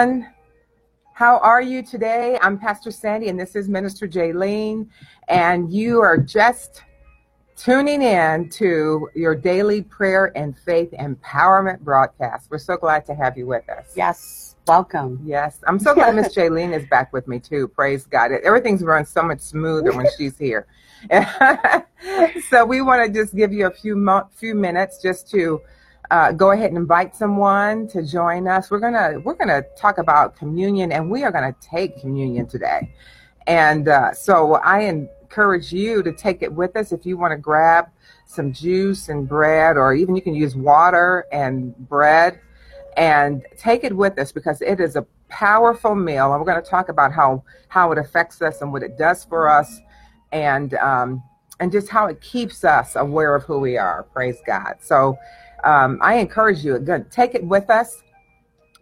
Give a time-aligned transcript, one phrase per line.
[0.00, 2.38] How are you today?
[2.40, 4.88] I'm Pastor Sandy, and this is Minister Jaylene,
[5.28, 6.84] and you are just
[7.54, 12.50] tuning in to your daily prayer and faith empowerment broadcast.
[12.50, 13.92] We're so glad to have you with us.
[13.94, 15.20] Yes, welcome.
[15.22, 17.68] Yes, I'm so glad Miss Jaylene is back with me too.
[17.68, 18.32] Praise God.
[18.32, 20.66] Everything's run so much smoother when she's here.
[22.48, 25.60] so we want to just give you a few mo- few minutes just to
[26.10, 28.70] uh, go ahead and invite someone to join us.
[28.70, 32.92] We're gonna we're gonna talk about communion, and we are gonna take communion today.
[33.46, 37.36] And uh, so I encourage you to take it with us if you want to
[37.36, 37.86] grab
[38.26, 42.40] some juice and bread, or even you can use water and bread,
[42.96, 46.68] and take it with us because it is a powerful meal, and we're going to
[46.70, 49.80] talk about how how it affects us and what it does for us,
[50.32, 51.22] and um,
[51.60, 54.02] and just how it keeps us aware of who we are.
[54.12, 54.74] Praise God.
[54.80, 55.16] So
[55.64, 58.02] um, I encourage you again, take it with us.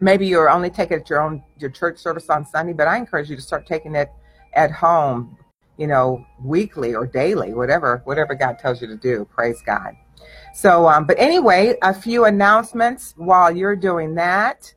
[0.01, 2.97] Maybe you're only taking it at your own your church service on Sunday, but I
[2.97, 4.09] encourage you to start taking it
[4.55, 5.37] at home,
[5.77, 9.27] you know, weekly or daily, whatever whatever God tells you to do.
[9.35, 9.95] Praise God.
[10.55, 14.73] So, um, but anyway, a few announcements while you're doing that.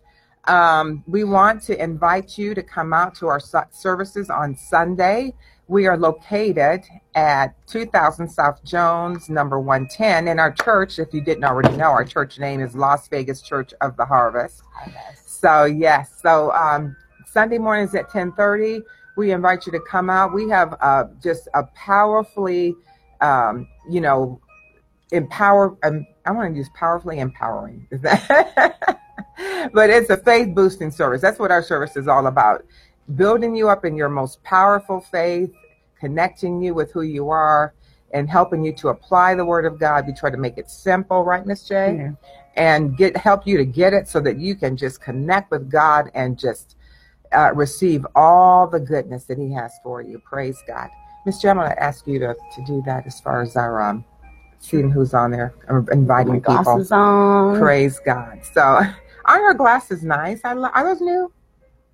[0.45, 5.35] Um, we want to invite you to come out to our services on Sunday.
[5.71, 6.83] We are located
[7.15, 10.27] at 2000 South Jones, number 110.
[10.27, 13.73] And our church, if you didn't already know, our church name is Las Vegas Church
[13.79, 14.63] of the Harvest.
[15.25, 16.19] So, yes.
[16.21, 18.81] So, um, Sunday mornings at 1030,
[19.15, 20.33] we invite you to come out.
[20.33, 22.75] We have uh, just a powerfully,
[23.21, 24.41] um, you know,
[25.13, 25.77] empower.
[25.83, 27.87] Um, I want to use powerfully empowering.
[28.01, 31.21] but it's a faith boosting service.
[31.21, 32.65] That's what our service is all about
[33.15, 35.51] building you up in your most powerful faith,
[36.01, 37.73] connecting you with who you are,
[38.13, 40.05] and helping you to apply the Word of God.
[40.05, 41.95] We try to make it simple, right, Miss J?
[41.95, 42.11] Yeah.
[42.57, 46.11] And get help you to get it so that you can just connect with God
[46.13, 46.75] and just
[47.31, 50.19] uh, receive all the goodness that He has for you.
[50.19, 50.89] Praise God,
[51.25, 51.49] Miss J.
[51.49, 54.03] I'm going to ask you to to do that as far as our um,
[54.61, 56.85] seeing who's on there, I'm inviting My people.
[56.91, 57.59] On.
[57.59, 58.39] Praise God.
[58.53, 58.61] So,
[59.25, 60.41] aren't her glasses nice?
[60.43, 61.31] I are those new?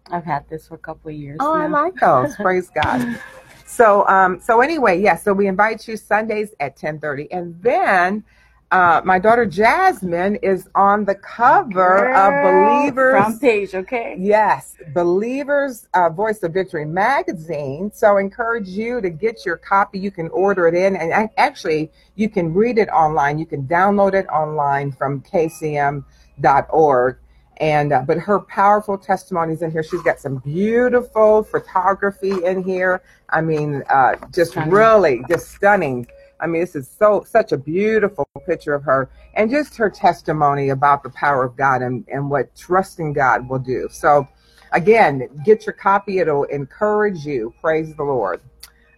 [0.09, 1.37] I've had this for a couple of years.
[1.41, 1.63] Oh, now.
[1.63, 2.35] I like those.
[2.37, 3.19] Praise God.
[3.67, 5.17] So, um, so anyway, yeah.
[5.17, 8.23] So we invite you Sundays at ten thirty, and then
[8.71, 13.75] uh, my daughter Jasmine is on the cover Girl, of Believers front page.
[13.75, 14.15] Okay.
[14.17, 17.91] Yes, Believers uh, Voice of Victory magazine.
[17.93, 19.99] So I encourage you to get your copy.
[19.99, 23.37] You can order it in, and actually you can read it online.
[23.37, 27.17] You can download it online from kcm.org
[27.59, 29.83] and uh, but her powerful testimonies in here.
[29.83, 33.01] She's got some beautiful photography in here.
[33.29, 34.69] I mean uh, just stunning.
[34.69, 36.07] really just stunning.
[36.39, 40.69] I mean this is so such a beautiful picture of her and just her testimony
[40.69, 43.87] about the power of god and, and what trusting god will do.
[43.91, 44.27] So
[44.71, 46.19] again get your copy.
[46.19, 47.53] It'll encourage you.
[47.61, 48.41] Praise the lord.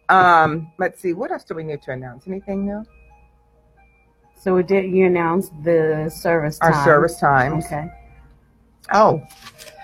[0.10, 1.14] Um, let's see.
[1.14, 2.28] What else do we need to announce?
[2.28, 2.84] Anything new?
[4.42, 6.74] So we did you announce the service time.
[6.74, 7.66] our service times.
[7.66, 7.90] Okay
[8.94, 9.26] Oh,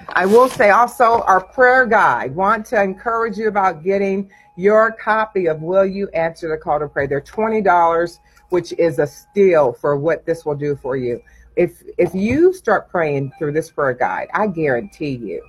[0.09, 2.35] I will say also our prayer guide.
[2.35, 6.87] Want to encourage you about getting your copy of Will You Answer the Call to
[6.87, 7.07] Pray?
[7.07, 11.21] They're twenty dollars, which is a steal for what this will do for you.
[11.55, 15.43] If if you start praying through this prayer guide, I guarantee you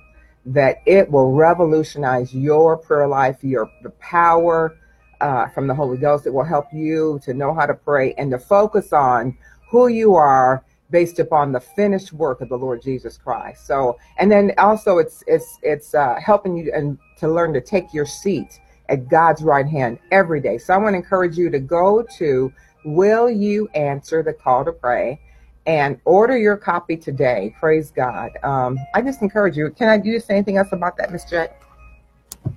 [0.45, 4.77] that it will revolutionize your prayer life, your the power
[5.19, 6.25] uh, from the Holy Ghost.
[6.25, 9.37] It will help you to know how to pray and to focus on
[9.69, 13.65] who you are based upon the finished work of the Lord Jesus Christ.
[13.67, 17.93] So, and then also it's it's it's uh, helping you and to learn to take
[17.93, 18.59] your seat
[18.89, 20.57] at God's right hand every day.
[20.57, 22.53] So I want to encourage you to go to
[22.85, 25.19] Will You Answer the Call to Pray
[25.65, 27.53] and order your copy today.
[27.59, 28.31] Praise God.
[28.43, 29.69] Um, I just encourage you.
[29.71, 31.61] Can I do you say anything else about that, Miss Jet?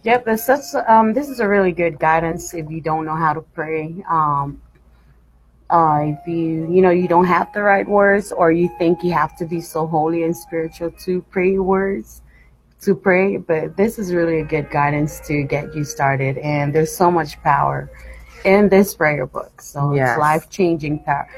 [0.05, 0.63] Yep, that's such.
[0.89, 4.03] Um, this is a really good guidance if you don't know how to pray.
[4.09, 4.63] Um,
[5.71, 9.13] uh, if you you know you don't have the right words or you think you
[9.13, 12.23] have to be so holy and spiritual to pray words
[12.81, 16.39] to pray but this is really a good guidance to get you started.
[16.39, 17.91] And there's so much power
[18.45, 19.61] in this prayer book.
[19.61, 20.11] So yes.
[20.11, 21.29] it's life-changing power.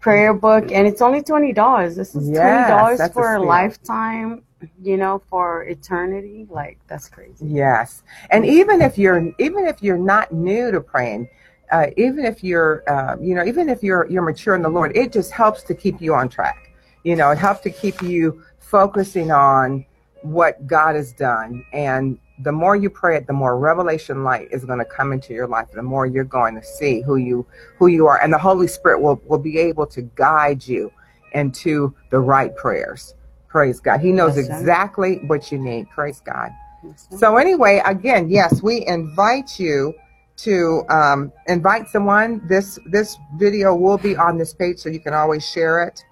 [0.00, 4.42] Prayer book and it's only $20 this is $20 for a, a lifetime
[4.82, 6.46] you know for eternity.
[6.50, 7.46] Like that's crazy.
[7.46, 8.02] Yes.
[8.30, 11.28] And even if you're even if you're not new to praying
[11.72, 14.94] uh, even if you're, uh, you know, even if you're you're mature in the Lord,
[14.96, 16.70] it just helps to keep you on track.
[17.02, 19.84] You know, it helps to keep you focusing on
[20.20, 21.64] what God has done.
[21.72, 25.32] And the more you pray it, the more revelation light is going to come into
[25.32, 25.68] your life.
[25.72, 27.46] The more you're going to see who you
[27.78, 30.92] who you are, and the Holy Spirit will will be able to guide you
[31.32, 33.14] into the right prayers.
[33.48, 34.00] Praise God.
[34.00, 35.88] He knows Yes, exactly what you need.
[35.90, 36.50] Praise God.
[36.84, 37.08] Yes.
[37.16, 39.94] So anyway, again, yes, we invite you
[40.44, 42.40] to um, invite someone.
[42.48, 46.04] This this video will be on this page, so you can always share it.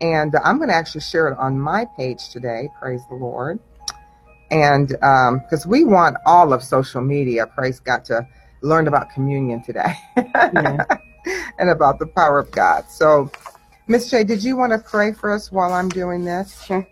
[0.00, 2.68] And I'm going to actually share it on my page today.
[2.80, 3.58] Praise the Lord.
[4.50, 8.26] And because we want all of social media, praise God, to
[8.62, 10.84] learn about communion today Yeah.
[11.58, 12.84] and about the power of God.
[12.88, 13.30] So,
[13.88, 16.62] Miss J, did you want to pray for us while I'm doing this?
[16.64, 16.86] Sure.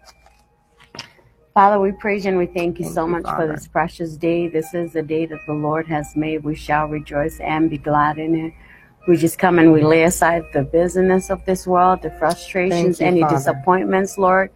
[1.54, 3.52] Father, we praise you and we thank you Thank so you, much for Father.
[3.54, 4.48] this precious day.
[4.48, 6.42] This is the day that the Lord has made.
[6.42, 8.52] We shall rejoice and be glad in it.
[9.06, 13.00] We just come and we lay aside the busyness of this world, the frustrations, Thank
[13.00, 13.36] you, any Father.
[13.36, 14.50] disappointments, Lord,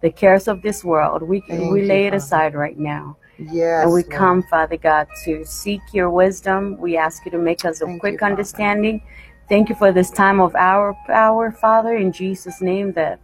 [0.00, 1.22] the cares of this world.
[1.22, 2.16] We Thank we you, lay it Father.
[2.18, 3.16] aside right now.
[3.38, 3.82] Yes.
[3.82, 4.12] and we Lord.
[4.12, 6.78] come, Father God, to seek your wisdom.
[6.78, 8.32] We ask you to make us a Thank quick Father.
[8.32, 9.02] understanding.
[9.48, 13.18] Thank you for this time of our power, Father, in Jesus' name, that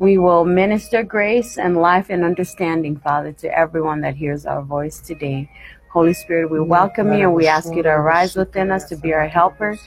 [0.00, 4.98] we will minister grace and life and understanding, Father, to everyone that hears our voice
[4.98, 5.48] today.
[5.92, 9.12] Holy Spirit, we welcome you and we ask you to arise within us to be
[9.12, 9.78] our helper,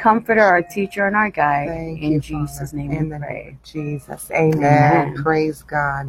[0.00, 1.68] comforter, our teacher, and our guide.
[1.68, 3.56] Thank in you, Jesus' name In we pray.
[3.62, 4.28] Jesus.
[4.32, 5.10] Amen.
[5.10, 5.22] Amen.
[5.22, 6.08] Praise God.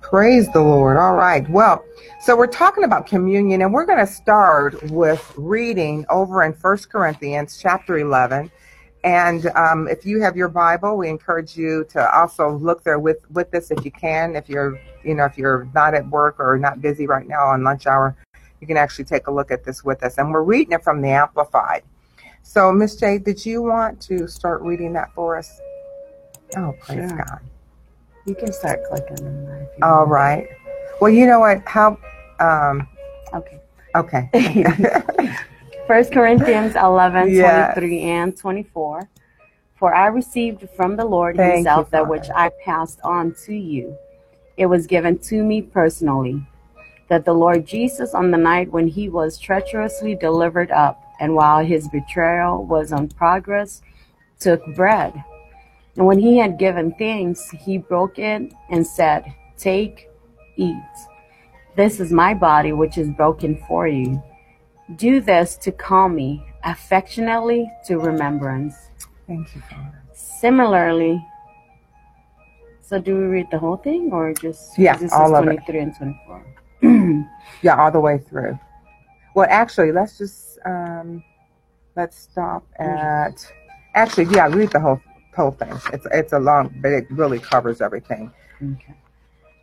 [0.00, 0.96] Praise the Lord.
[0.96, 1.48] All right.
[1.50, 1.84] Well,
[2.20, 6.90] so we're talking about communion, and we're going to start with reading over in First
[6.90, 8.48] Corinthians chapter 11.
[9.06, 13.18] And um, if you have your Bible, we encourage you to also look there with,
[13.30, 14.34] with us if you can.
[14.34, 17.62] If you're, you know, if you're not at work or not busy right now on
[17.62, 18.16] lunch hour,
[18.60, 20.18] you can actually take a look at this with us.
[20.18, 21.84] And we're reading it from the Amplified.
[22.42, 25.60] So, Miss J, did you want to start reading that for us?
[26.56, 27.16] Oh, praise Sure.
[27.16, 27.40] God.
[28.24, 30.10] You can start clicking on that if you All want.
[30.10, 30.48] right.
[31.00, 31.62] Well, you know what?
[31.64, 31.96] How?
[32.40, 32.88] Um,
[33.32, 33.60] Okay.
[33.94, 34.30] okay.
[35.86, 37.74] First Corinthians 11, Yes.
[37.74, 39.08] 23 and 24.
[39.76, 43.96] For I received from the Lord Thank himself that which I passed on to you.
[44.56, 46.44] It was given to me personally
[47.08, 51.64] that the Lord Jesus, on the night when he was treacherously delivered up, and while
[51.64, 53.82] his betrayal was on progress,
[54.40, 55.12] took bread.
[55.96, 60.08] And when he had given thanks, he broke it and said, Take,
[60.56, 60.76] eat.
[61.76, 64.22] This is my body, which is broken for you.
[64.94, 68.74] Do this to call me affectionately to remembrance.
[69.26, 70.02] Thank you, Father.
[70.12, 71.24] Similarly,
[72.82, 75.64] so do we read the whole thing or just Yeah, this all is of it.
[75.66, 76.46] 23 and 24?
[77.62, 78.58] Yeah, all the way through.
[79.34, 81.22] Well, actually, let's just um,
[81.96, 83.52] let's stop at.
[83.94, 85.00] Actually, yeah, read the whole
[85.34, 85.72] whole thing.
[85.92, 88.30] It's it's a long, but it really covers everything.
[88.62, 88.94] Okay.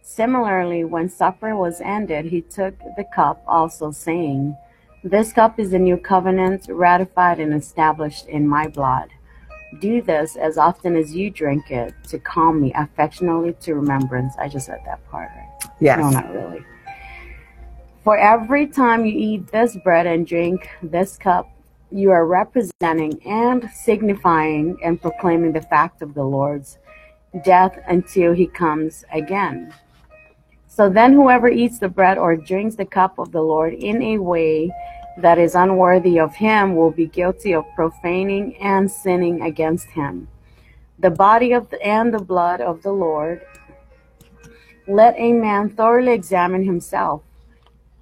[0.01, 4.55] Similarly, when supper was ended, he took the cup also, saying,
[5.05, 9.09] This cup is the new covenant, ratified and established in my blood.
[9.81, 14.33] Do this as often as you drink it to call me affectionately to remembrance.
[14.39, 15.71] I just said that part, right?
[15.81, 15.99] Yes.
[15.99, 16.63] No, not really.
[18.05, 21.49] For every time you eat this bread and drink this cup,
[21.91, 26.77] you are representing and signifying and proclaiming the fact of the Lord's
[27.43, 29.73] death until he comes again.
[30.75, 34.17] So then, whoever eats the bread or drinks the cup of the Lord in a
[34.17, 34.71] way
[35.19, 40.27] that is unworthy of him will be guilty of profaning and sinning against him.
[40.97, 43.41] The body of the, and the blood of the Lord.
[44.87, 47.21] Let a man thoroughly examine himself,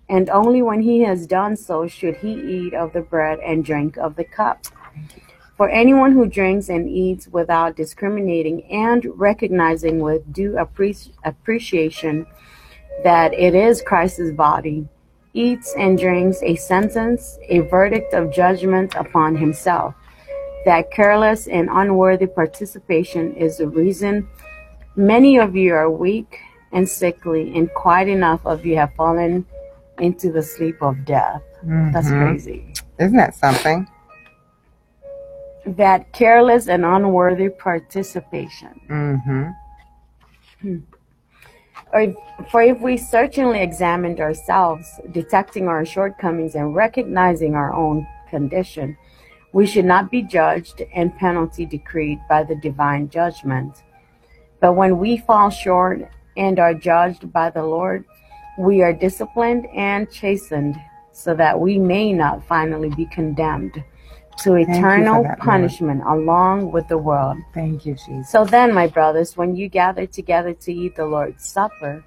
[0.07, 3.97] and only when he has done so should he eat of the bread and drink
[3.97, 4.65] of the cup.
[5.57, 12.25] For anyone who drinks and eats without discriminating and recognizing with due appreci- appreciation
[13.03, 14.87] that it is Christ's body,
[15.33, 19.95] eats and drinks a sentence, a verdict of judgment upon himself.
[20.65, 24.27] That careless and unworthy participation is the reason
[24.95, 26.39] many of you are weak
[26.71, 29.45] and sickly, and quite enough of you have fallen
[29.99, 31.41] into the sleep of death.
[31.63, 32.27] That's Mhm.
[32.27, 32.73] crazy.
[32.99, 33.87] Isn't that something?
[35.65, 38.79] That careless and unworthy participation.
[38.89, 39.49] Mm-hmm.
[40.63, 40.81] If,
[42.49, 48.97] for if we searchingly examined ourselves, detecting our shortcomings and recognizing our own condition,
[49.53, 53.83] we should not be judged and penalty decreed by the divine judgment.
[54.61, 58.05] But when we fall short and are judged by the Lord,
[58.57, 60.75] we are disciplined and chastened
[61.11, 63.83] so that we may not finally be condemned
[64.39, 65.39] to eternal that, Lord.
[65.39, 67.37] punishment along with the world.
[67.53, 68.29] Thank you, Jesus.
[68.29, 72.03] So then, my brothers, when you gather together to eat the Lord's Supper,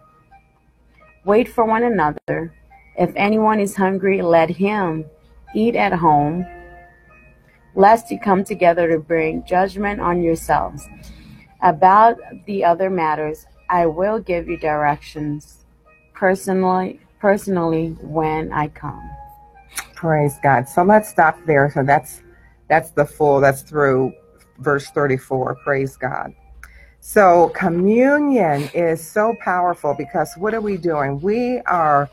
[1.25, 2.52] wait for one another.
[2.99, 5.04] If anyone is hungry, let him
[5.54, 6.47] eat at home,
[7.75, 10.88] lest you come together to bring judgment on yourselves.
[11.62, 15.64] About the other matters, I will give you directions
[16.12, 19.13] personally personally when I come.
[19.95, 20.69] Praise God.
[20.69, 21.71] So let's stop there.
[21.73, 22.23] So that's
[22.69, 24.13] that's the full, that's through
[24.59, 25.57] verse 34.
[25.65, 26.35] Praise God.
[27.01, 31.21] So communion is so powerful because what are we doing?
[31.21, 32.09] We are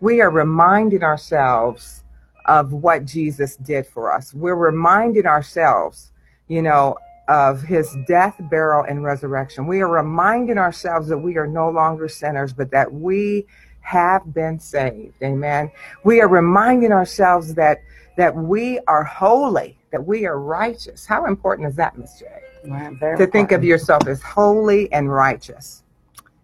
[0.00, 2.04] we are reminding ourselves
[2.46, 4.32] of what Jesus did for us.
[4.32, 6.10] We're reminding ourselves,
[6.48, 6.96] you know,
[7.28, 9.66] of his death, burial, and resurrection.
[9.66, 13.46] We are reminding ourselves that we are no longer sinners, but that we
[13.80, 15.14] have been saved.
[15.22, 15.70] Amen.
[16.04, 17.82] We are reminding ourselves that
[18.16, 21.06] that we are holy, that we are righteous.
[21.06, 22.26] How important is that, Miss J?
[22.62, 23.32] To important.
[23.32, 25.82] think of yourself as holy and righteous.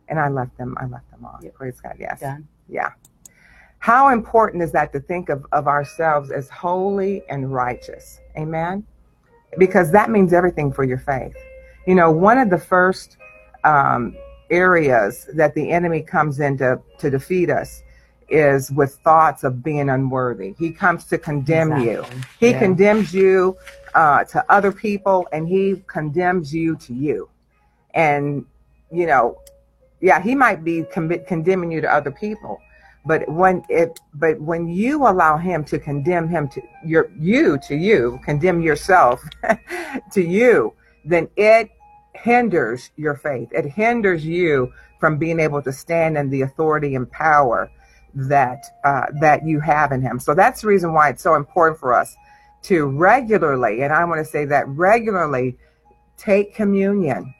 [0.08, 1.40] And I left them, I left them on.
[1.42, 1.54] Yep.
[1.54, 1.96] Praise God.
[1.98, 2.20] Yes.
[2.20, 2.48] Done.
[2.68, 2.92] Yeah.
[3.78, 8.20] How important is that to think of, of ourselves as holy and righteous?
[8.36, 8.84] Amen.
[9.58, 11.36] Because that means everything for your faith.
[11.86, 13.16] You know, one of the first
[13.64, 14.16] um,
[14.50, 17.82] areas that the enemy comes in to, to defeat us
[18.28, 20.54] is with thoughts of being unworthy.
[20.58, 22.04] He comes to condemn you.
[22.40, 22.58] He Yeah.
[22.58, 23.56] condemns you
[23.94, 27.28] uh, to other people and he condemns you to you.
[27.94, 28.44] And,
[28.90, 29.38] you know,
[30.00, 32.60] yeah, he might be con- condemning you to other people.
[33.06, 37.76] But when it, but when you allow him to condemn him to your, you to
[37.76, 39.22] you, condemn yourself
[40.12, 40.74] to you,
[41.04, 41.70] then it
[42.16, 43.48] hinders your faith.
[43.52, 47.70] It hinders you from being able to stand in the authority and power
[48.14, 50.18] that uh, that you have in him.
[50.18, 52.16] So that's the reason why it's so important for us
[52.62, 55.56] to regularly, and I want to say that regularly,
[56.16, 57.34] take communion.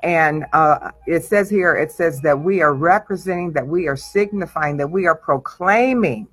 [0.00, 4.76] And uh, it says here, it says that we are representing, that we are signifying,
[4.78, 6.26] that we are proclaiming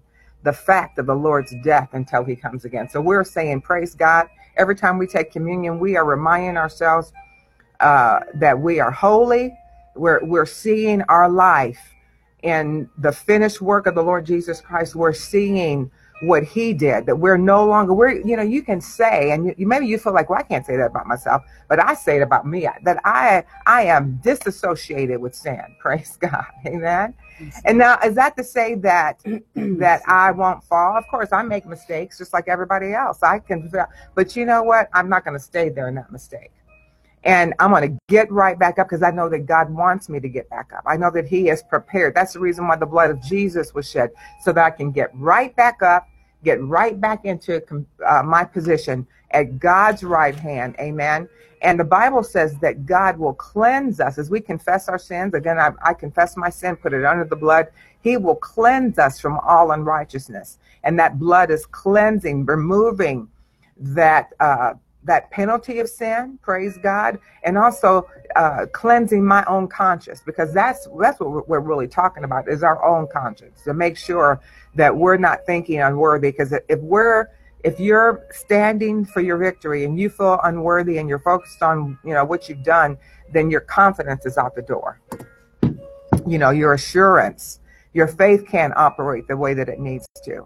[0.44, 2.90] the fact of the Lord's death until he comes again.
[2.90, 4.28] So we're saying, praise God.
[4.58, 7.12] Every time we take communion, we are reminding ourselves
[7.80, 9.58] uh, that we are holy.
[9.96, 11.80] We're, we're seeing our life
[12.44, 14.96] in the finished work of the Lord Jesus Christ.
[14.96, 19.32] We're seeing what he did, that we're no longer, we're, you know, you can say,
[19.32, 21.94] and you, maybe you feel like, well, I can't say that about myself, but I
[21.94, 25.62] say it about me, that I, I am disassociated with sin.
[25.80, 26.46] Praise God.
[26.66, 27.14] Amen.
[27.64, 29.22] And now, is that to say that
[29.56, 30.98] that I won't fall?
[30.98, 33.24] Of course, I make mistakes just like everybody else.
[33.24, 33.72] I can,
[34.14, 34.90] but you know what?
[34.94, 36.52] I'm not going to stay there in that mistake.
[37.24, 40.22] And I'm going to get right back up because I know that God wants me
[40.22, 40.84] to get back up.
[40.86, 42.16] I know that He is prepared.
[42.16, 44.12] That's the reason why the blood of Jesus was shed,
[44.42, 46.08] so that I can get right back up,
[46.44, 47.62] get right back into
[48.06, 50.76] uh, my position at God's right hand.
[50.80, 51.28] Amen.
[51.62, 55.34] And the Bible says that God will cleanse us as we confess our sins.
[55.34, 57.68] Again, I, I confess my sin, put it under the blood.
[58.02, 60.58] He will cleanse us from all unrighteousness.
[60.86, 63.28] And that blood is cleansing, removing
[63.78, 64.32] that.
[64.40, 70.54] Uh, that penalty of sin, praise God, and also uh, cleansing my own conscience because
[70.54, 74.40] that's that's what we're, really talking about is our own conscience to make sure
[74.76, 76.32] that we're not thinking unworthy.
[76.32, 77.28] Because if we're
[77.64, 82.14] if you're standing for your victory and you feel unworthy and you're focused on you
[82.14, 82.98] know what you've done,
[83.34, 85.00] then your confidence is out the door.
[86.28, 87.60] You know your assurance,
[87.94, 90.46] your faith can't operate the way that it needs to,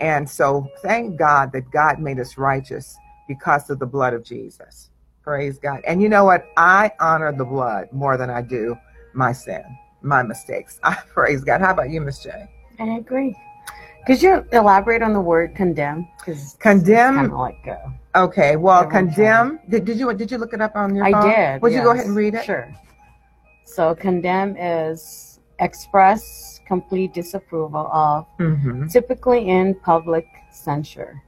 [0.00, 2.96] and so thank God that God made us righteous
[3.34, 4.90] because of the blood of Jesus.
[5.22, 5.80] Praise God.
[5.86, 6.42] And you know what?
[6.56, 8.76] I honor the blood more than I do
[9.14, 9.64] my sin,
[10.02, 10.78] my mistakes.
[10.82, 11.60] I praise God.
[11.62, 12.30] How about you, Miss J?
[12.78, 13.34] I agree.
[14.06, 16.08] Could you elaborate on the word condemn?
[16.18, 17.14] Because Condemn.
[17.14, 18.56] kind of like uh, Okay.
[18.56, 19.60] Well, condemn.
[19.70, 21.22] Did, did you did you look it up on your iPhone?
[21.52, 21.62] did.
[21.62, 22.44] Would you go ahead and read it?
[22.44, 22.68] Sure.
[23.64, 28.88] So condemn is express complete disapproval of, Mm-hmm.
[28.88, 31.22] typically in public censure.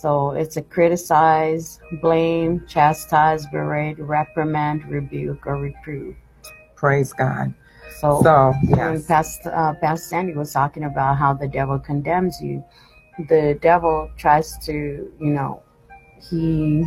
[0.00, 6.14] So it's a criticize, blame, chastise, berate, reprimand, rebuke, or reprove.
[6.74, 7.54] Praise God.
[7.98, 9.06] So, So when yes.
[9.06, 12.62] Pastor, uh, Pastor Sandy was talking about how the devil condemns you,
[13.30, 15.62] the devil tries to, you know,
[16.28, 16.84] he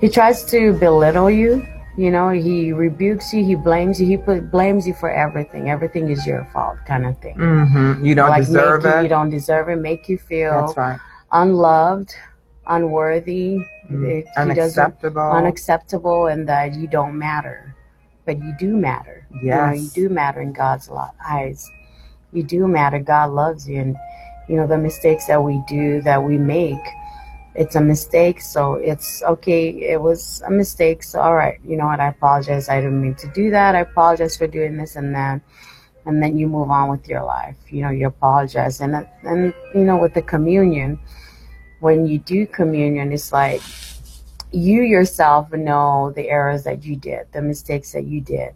[0.00, 1.66] he tries to belittle you.
[1.96, 5.70] You know, he rebukes you, he blames you, he put, blames you for everything.
[5.70, 7.36] Everything is your fault, kind of thing.
[7.36, 8.04] Mm-hmm.
[8.04, 9.02] You don't like deserve make you, it.
[9.04, 11.00] you don't deserve it, make you feel That's right.
[11.34, 12.14] Unloved,
[12.66, 14.08] unworthy, Mhm.
[14.08, 15.20] it- Unacceptable.
[15.20, 17.74] unacceptable, and that you don't matter,
[18.24, 19.26] but you do matter.
[19.42, 20.88] You, know, you do matter in God's
[21.28, 21.70] eyes.
[22.32, 22.98] You do matter.
[22.98, 23.96] God loves you, and
[24.48, 26.84] you know the mistakes that we do, that we make.
[27.54, 29.68] It's a mistake, so it's okay.
[29.68, 31.58] It was a mistake, so all right.
[31.64, 32.00] You know what?
[32.00, 32.68] I apologize.
[32.68, 33.74] I didn't mean to do that.
[33.74, 35.40] I apologize for doing this and that
[36.06, 37.56] and then you move on with your life.
[37.70, 40.98] You know, you apologize, and and you know, with the communion,
[41.84, 43.60] when you do communion, it's like
[44.52, 48.54] you yourself know the errors that you did, the mistakes that you did,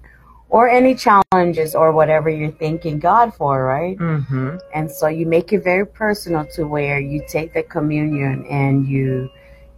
[0.49, 3.99] or any challenges or whatever you're thanking God for, right?
[3.99, 4.57] Mm-hmm.
[4.75, 9.29] And so you make it very personal to where you take the communion and you,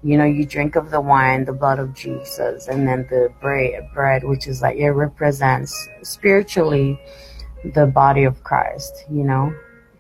[0.05, 3.91] you know, you drink of the wine, the blood of Jesus, and then the bread,
[3.93, 7.01] bread, which is like it represents spiritually
[7.75, 9.53] the body of Christ, you know.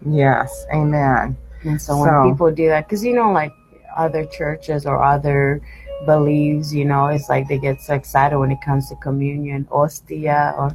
[0.07, 1.37] Yes, amen.
[1.64, 3.52] And so when people do that, because you know, like
[3.97, 5.61] other churches or other
[6.07, 10.55] beliefs, you know, it's like they get so excited when it comes to communion, ostia,
[10.57, 10.75] or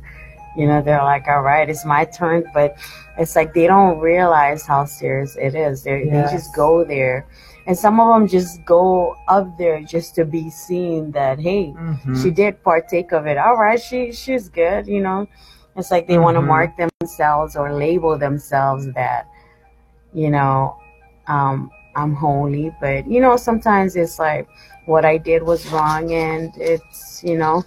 [0.56, 2.78] you know, they're like, "All right, it's my turn," but
[3.18, 5.84] it's like they don't realize how serious it is.
[5.84, 6.30] They Yes.
[6.32, 7.26] they just go there,
[7.68, 12.22] and some of them just go up there just to be seen that hey, Mhm.
[12.22, 13.38] she did partake of it.
[13.38, 15.28] All right, she she's good, you know.
[15.76, 19.28] It's like they want to mark themselves or label themselves that,
[20.16, 20.78] you know,
[21.28, 22.74] um, I'm holy.
[22.80, 24.48] But you know, sometimes it's like
[24.86, 27.64] what I did was wrong, and it's you know.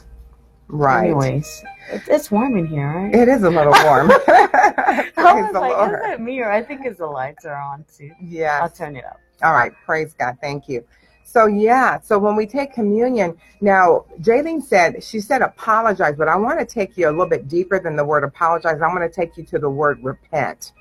[0.70, 1.06] Right.
[1.06, 3.14] Anyways, it, it's warm in here, right?
[3.14, 4.10] It is a little warm.
[4.28, 5.94] I was like, Lord.
[5.94, 8.10] is that me or I think it's the lights are on too.
[8.22, 9.18] Yeah, I'll turn it up.
[9.42, 9.72] All right.
[9.86, 10.36] Praise God.
[10.42, 10.84] Thank you.
[11.24, 16.36] So yeah, so when we take communion, now Jaylene said she said apologize, but I
[16.36, 18.80] want to take you a little bit deeper than the word apologize.
[18.82, 20.72] I want to take you to the word repent.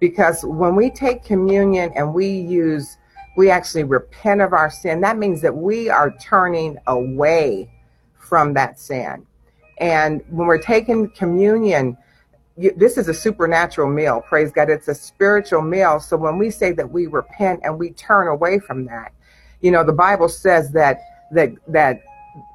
[0.00, 2.96] Because when we take communion and we use
[3.38, 7.70] we actually repent of our sin, that means that we are turning away
[8.18, 9.24] from that sin.
[9.78, 11.96] And when we're taking communion,
[12.56, 14.22] you, this is a supernatural meal.
[14.28, 14.68] Praise God.
[14.68, 16.00] It's a spiritual meal.
[16.00, 19.12] So when we say that we repent and we turn away from that,
[19.60, 21.00] you know, the Bible says that
[21.30, 22.02] that that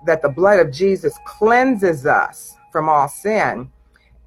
[0.06, 3.72] that the blood of Jesus cleanses us from all sin,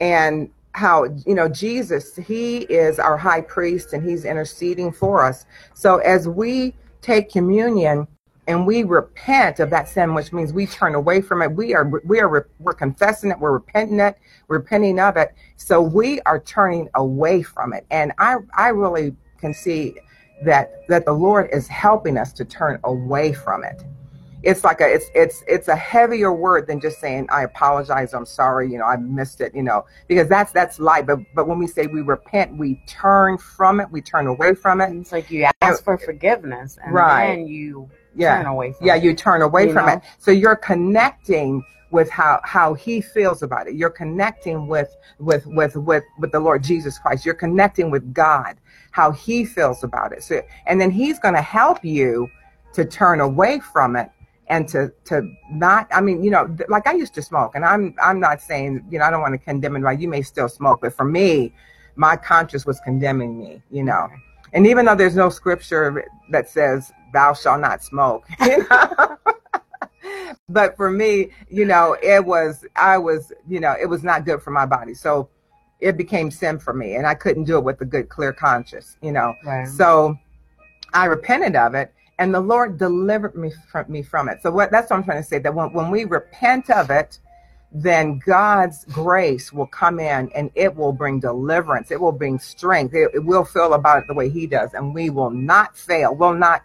[0.01, 5.47] and how you know Jesus, He is our high priest and He's interceding for us.
[5.75, 8.07] So as we take communion
[8.47, 11.91] and we repent of that sin, which means we turn away from it, we are
[12.05, 14.17] we are we're confessing it, we're repenting it,
[14.49, 15.35] repenting of it.
[15.57, 19.95] So we are turning away from it, and I I really can see
[20.45, 23.83] that that the Lord is helping us to turn away from it.
[24.43, 28.27] It's like a it's it's it's a heavier word than just saying I apologize, I'm
[28.27, 31.07] sorry, you know, I missed it, you know, because that's that's light.
[31.07, 34.81] But but when we say we repent, we turn from it, we turn away from
[34.81, 34.95] it.
[34.95, 37.37] It's like you ask for forgiveness and Right.
[37.39, 38.37] then you Yeah.
[38.39, 39.03] turn away from Yeah, it.
[39.03, 39.95] you turn away You from know?
[39.95, 40.03] it.
[40.19, 43.75] So you're connecting with how how he feels about it.
[43.75, 47.25] You're connecting with with with with with the Lord Jesus Christ.
[47.25, 48.57] You're connecting with God,
[48.93, 50.23] how he feels about it.
[50.23, 52.29] So and then he's going to help you
[52.75, 54.11] to turn away from it
[54.49, 57.95] and to to not I mean, you know, like I used to smoke and I'm
[58.03, 60.03] I'm not saying, you know, I don't want to condemn anybody.
[60.03, 61.53] You may still smoke, but for me,
[61.97, 64.09] my conscience was condemning me, you know.
[64.53, 69.19] And even though there's no scripture that says thou shalt not smoke, you know.
[70.49, 74.43] but for me, you know, it was I was, you know, it was not good
[74.43, 74.95] for my body.
[74.95, 75.29] So
[75.81, 78.97] it became sin for me and I couldn't do it with a good clear conscience,
[79.03, 79.35] you know.
[79.45, 79.69] Right.
[79.69, 80.17] So
[80.95, 84.39] I repented of it and the Lord delivered me from me from it.
[84.43, 87.19] So what that's what I'm trying to say that when, when we repent of it,
[87.73, 91.91] then God's grace will come in and it will bring deliverance.
[91.91, 92.95] It will bring strength.
[92.95, 96.15] It, it will feel about it the way He does, and we will not fail.
[96.15, 96.63] Will not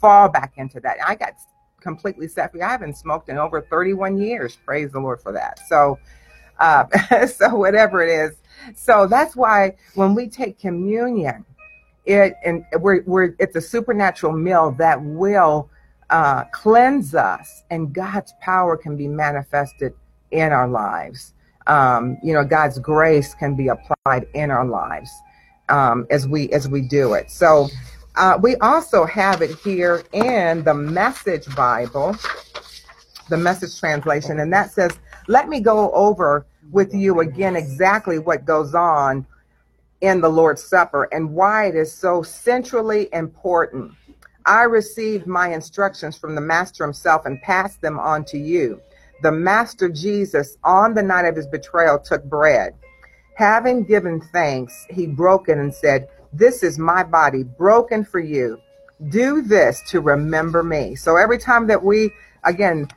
[0.00, 0.96] fall back into that.
[1.04, 1.34] I got
[1.80, 2.62] completely set free.
[2.62, 4.56] I haven't smoked in over 31 years.
[4.64, 5.60] Praise the Lord for that.
[5.68, 5.98] So,
[6.58, 8.36] uh, so whatever it is.
[8.74, 11.44] So that's why when we take communion,
[12.06, 15.70] it and we're, we're it's a supernatural meal that will
[16.10, 19.94] uh, cleanse us, and God's power can be manifested
[20.30, 21.32] in our lives.
[21.66, 25.10] Um, you know, God's grace can be applied in our lives
[25.70, 27.30] um, as we as we do it.
[27.30, 27.68] So
[28.16, 32.14] uh, we also have it here in the Message Bible,
[33.30, 34.92] the Message translation, and that says,
[35.26, 39.26] "Let me go over with you again exactly what goes on
[40.00, 43.92] in the Lord's Supper and why it is so centrally important."
[44.46, 48.80] I received my instructions from the Master himself and passed them on to you.
[49.22, 52.74] The Master Jesus, on the night of his betrayal, took bread.
[53.36, 58.58] Having given thanks, he broke it and said, This is my body broken for you.
[59.08, 60.94] Do this to remember me.
[60.94, 62.12] So every time that we,
[62.44, 62.88] again,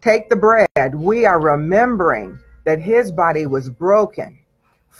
[0.00, 4.38] take the bread, we are remembering that his body was broken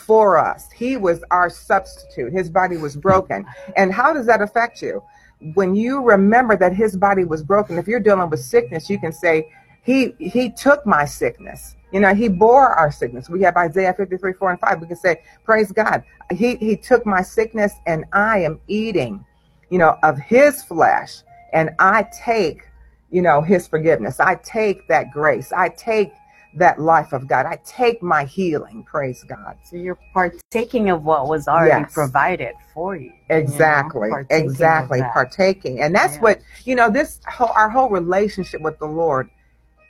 [0.07, 0.71] for us.
[0.71, 2.33] He was our substitute.
[2.33, 3.47] His body was broken.
[3.77, 5.03] And how does that affect you?
[5.55, 9.12] When you remember that his body was broken, if you're dealing with sickness, you can
[9.12, 9.49] say,
[9.83, 11.77] He he took my sickness.
[11.93, 13.29] You know, he bore our sickness.
[13.29, 14.81] We have Isaiah 53, 4 and 5.
[14.81, 16.05] We can say, Praise God.
[16.31, 19.25] He he took my sickness and I am eating,
[19.71, 21.23] you know, of his flesh.
[21.53, 22.62] And I take
[23.12, 24.19] you know, his forgiveness.
[24.19, 25.53] I take that grace.
[25.53, 26.12] I take
[26.55, 27.47] that life of God.
[27.47, 28.85] I take my healing.
[28.85, 29.57] Praise God.
[29.65, 31.95] So you're partaking of what was already yes.
[31.95, 33.12] provided for you.
[33.31, 34.09] Exactly.
[34.09, 34.27] You know?
[34.31, 35.01] Exactly.
[35.12, 35.81] Partaking.
[35.81, 36.21] And that's yeah.
[36.21, 39.31] what, you know, this whole, our whole relationship with the Lord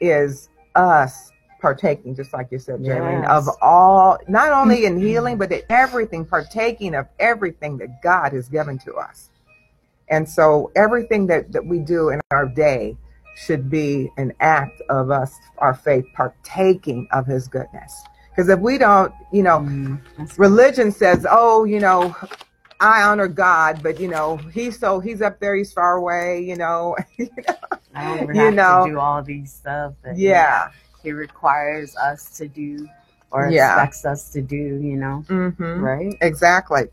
[0.00, 3.30] is us partaking, just like you said, Jaylene, yes.
[3.30, 5.50] of all, not only in healing, mm-hmm.
[5.50, 9.30] but in everything, partaking of everything that God has given to us.
[10.08, 12.96] And so everything that, that we do in our day
[13.36, 18.02] should be an act of us, our faith, partaking of his goodness.
[18.30, 20.00] Because if we don't, you know, mm,
[20.38, 22.16] religion says, oh, you know,
[22.80, 26.56] I honor God, but you know, he's so he's up there, he's far away, you
[26.56, 26.96] know.
[27.16, 27.54] you know,
[27.94, 29.94] I don't you know, do all these stuff.
[30.02, 30.70] That, yeah,
[31.02, 32.88] he requires us to do
[33.30, 33.74] or yeah.
[33.74, 34.56] expects us to do.
[34.56, 35.80] You know, mm-hmm.
[35.80, 36.16] right?
[36.20, 36.84] Exactly.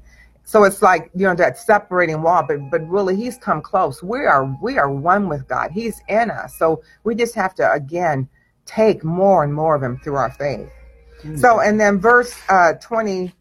[0.49, 4.01] So it's like you know that separating wall, but but really he's come close.
[4.01, 5.69] We are we are one with God.
[5.69, 6.57] He's in us.
[6.57, 8.27] So we just have to again
[8.65, 10.67] take more and more of him through our faith.
[11.19, 11.37] Mm-hmm.
[11.37, 13.31] So and then verse uh 20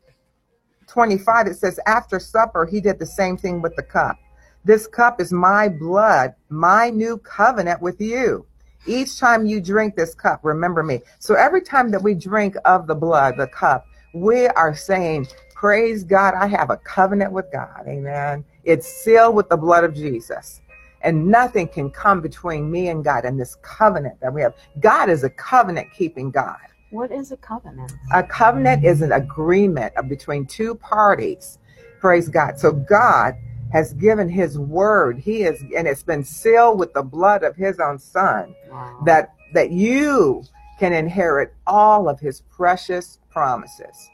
[0.87, 4.19] 25 it says after supper he did the same thing with the cup.
[4.67, 8.45] This cup is my blood, my new covenant with you.
[8.87, 11.01] Each time you drink this cup, remember me.
[11.21, 15.27] So every time that we drink of the blood, the cup, we are saying
[15.59, 17.83] Praise God, I have a covenant with God.
[17.89, 18.45] Amen.
[18.63, 20.61] It's sealed with the blood of Jesus.
[21.03, 24.55] And nothing can come between me and God and this covenant that we have.
[24.79, 26.61] God is a covenant keeping God.
[26.91, 27.91] What is a covenant?
[28.13, 31.59] A covenant is an agreement between two parties.
[31.99, 32.57] Praise God.
[32.57, 33.35] So God
[33.73, 35.19] has given his word.
[35.19, 39.03] He is and it's been sealed with the blood of his own son wow.
[39.07, 40.45] that that you
[40.79, 44.09] can inherit all of his precious promises.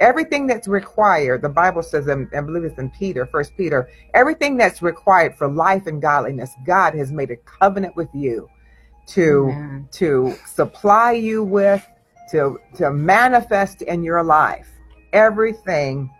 [0.00, 4.56] Everything that's required, the Bible says, and I believe it's in Peter, First Peter, everything
[4.56, 8.48] that's required for life and godliness, God has made a covenant with you
[9.08, 9.88] to Amen.
[9.92, 11.86] to supply you with,
[12.30, 14.68] to to manifest in your life
[15.12, 16.10] everything,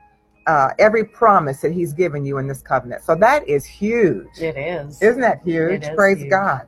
[0.46, 3.02] uh, every promise that He's given you in this covenant.
[3.02, 4.38] So that is huge.
[4.38, 5.00] It is.
[5.02, 5.86] Isn't that huge?
[5.94, 6.30] Praise huge.
[6.30, 6.66] God.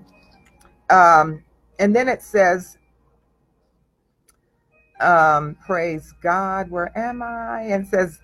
[0.90, 1.42] Um,
[1.78, 2.76] and then it says
[5.02, 7.62] um, praise God, where am I?
[7.62, 8.18] And says,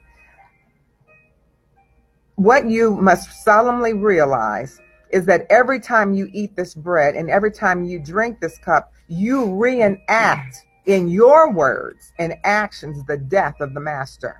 [2.36, 7.50] What you must solemnly realize is that every time you eat this bread and every
[7.50, 13.74] time you drink this cup, you reenact in your words and actions the death of
[13.74, 14.36] the Master.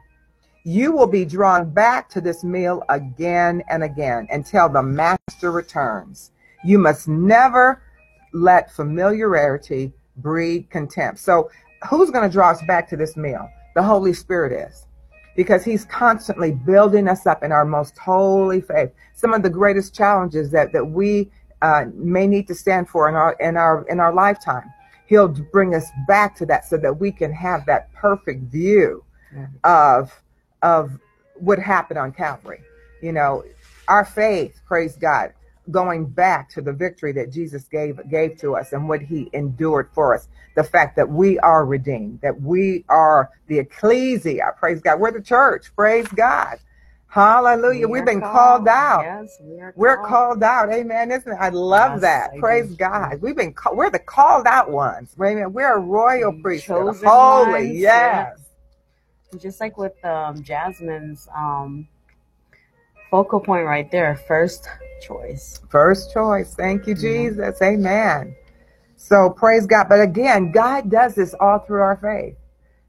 [0.65, 6.33] You will be drawn back to this meal again and again until the Master returns.
[6.65, 7.83] You must never
[8.33, 11.21] let familiarity breed contempt.
[11.21, 11.51] So
[11.89, 13.49] who's going to draw us back to this meal?
[13.75, 14.87] The Holy Spirit is.
[15.37, 18.91] Because he's constantly building us up in our most holy faith.
[19.15, 21.31] Some of the greatest challenges that, that we
[21.63, 24.73] uh, may need to stand for in our in our in our lifetime.
[25.07, 29.05] He'll bring us back to that so that we can have that perfect view
[29.65, 30.13] of
[30.63, 30.99] of
[31.35, 32.63] what happened on Calvary.
[33.01, 33.45] You know,
[33.87, 35.33] our faith, praise God,
[35.71, 39.91] going back to the victory that Jesus gave gave to us and what he endured
[39.93, 40.29] for us.
[40.55, 44.55] The fact that we are redeemed, that we are the ecclesia.
[44.59, 45.01] Praise God.
[45.01, 45.75] We're the church.
[45.77, 46.59] Praise God.
[47.11, 47.89] Hallelujah.
[47.89, 49.03] We have been called, called out.
[49.03, 50.09] Yes, we are we're called.
[50.09, 50.73] called out.
[50.73, 51.11] Amen.
[51.11, 51.39] Isn't it?
[51.41, 52.31] I love yes, that.
[52.37, 53.23] I Praise God.
[53.23, 55.15] We've been we're the called out ones.
[55.21, 55.53] Amen.
[55.53, 56.97] We're a royal priesthood.
[57.03, 57.53] Holy.
[57.53, 58.39] Ones, yes.
[59.39, 61.89] Just like with um, Jasmine's um,
[63.11, 64.17] focal point right there.
[64.29, 64.69] First
[65.01, 65.61] choice.
[65.69, 66.55] First choice.
[66.55, 67.37] Thank you, mm-hmm.
[67.37, 67.61] Jesus.
[67.63, 68.35] Amen.
[68.97, 69.89] So praise God.
[69.89, 72.35] But again, God does this all through our faith.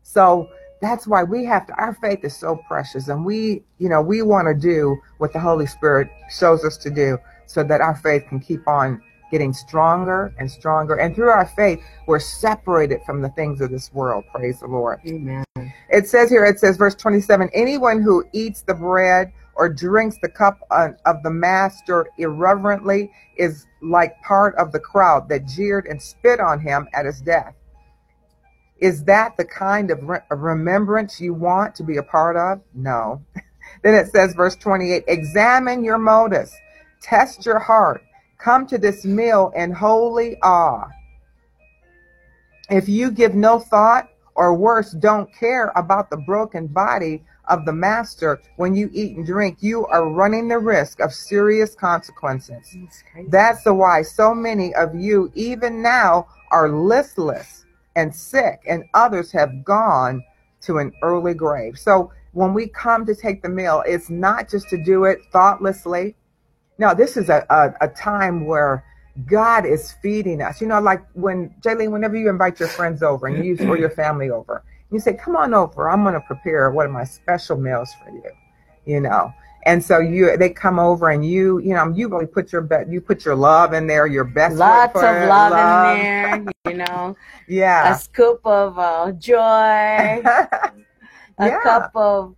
[0.02, 0.50] So
[0.82, 4.22] that's why we have to, our faith is so precious and we, you know, we
[4.22, 8.26] want to do what the Holy Spirit shows us to do so that our faith
[8.28, 10.96] can keep on getting stronger and stronger.
[10.96, 14.24] And through our faith, we're separated from the things of this world.
[14.34, 15.00] Praise the Lord.
[15.06, 15.46] Amen.
[15.90, 20.30] It says here, it says, verse 27 anyone who eats the bread or drinks the
[20.30, 26.40] cup of the master irreverently is like part of the crowd that jeered and spit
[26.40, 27.54] on him at his death.
[28.78, 32.62] Is that the kind of re- remembrance you want to be a part of?
[32.74, 33.22] No.
[33.84, 36.54] then it says, verse 28 Examine your motives,
[37.02, 38.02] test your heart,
[38.38, 40.88] come to this meal in holy awe.
[42.70, 47.74] If you give no thought, or worse, don't care about the broken body of the
[47.74, 52.78] master when you eat and drink, you are running the risk of serious consequences.
[53.28, 57.66] That's the why so many of you, even now, are listless
[57.98, 60.24] and sick, and others have gone
[60.62, 61.78] to an early grave.
[61.78, 66.16] So when we come to take the meal, it's not just to do it thoughtlessly.
[66.78, 68.86] No, this is a, a, a time where
[69.26, 70.62] God is feeding us.
[70.62, 73.90] You know, like when Jaylene, whenever you invite your friends over and you or your
[73.90, 75.90] family over, you say, "Come on over.
[75.90, 78.32] I'm going to prepare one of my special meals for you."
[78.86, 82.52] You know, and so you they come over and you you know you really put
[82.52, 84.56] your bet you put your love in there, your best.
[84.56, 86.46] Lots of love, love, in there.
[86.68, 87.16] You know.
[87.48, 87.96] yeah.
[87.96, 89.38] A scoop of uh, joy.
[91.40, 91.60] a yeah.
[91.62, 92.36] cup of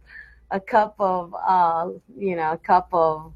[0.51, 3.33] a cup of uh, you know a cup of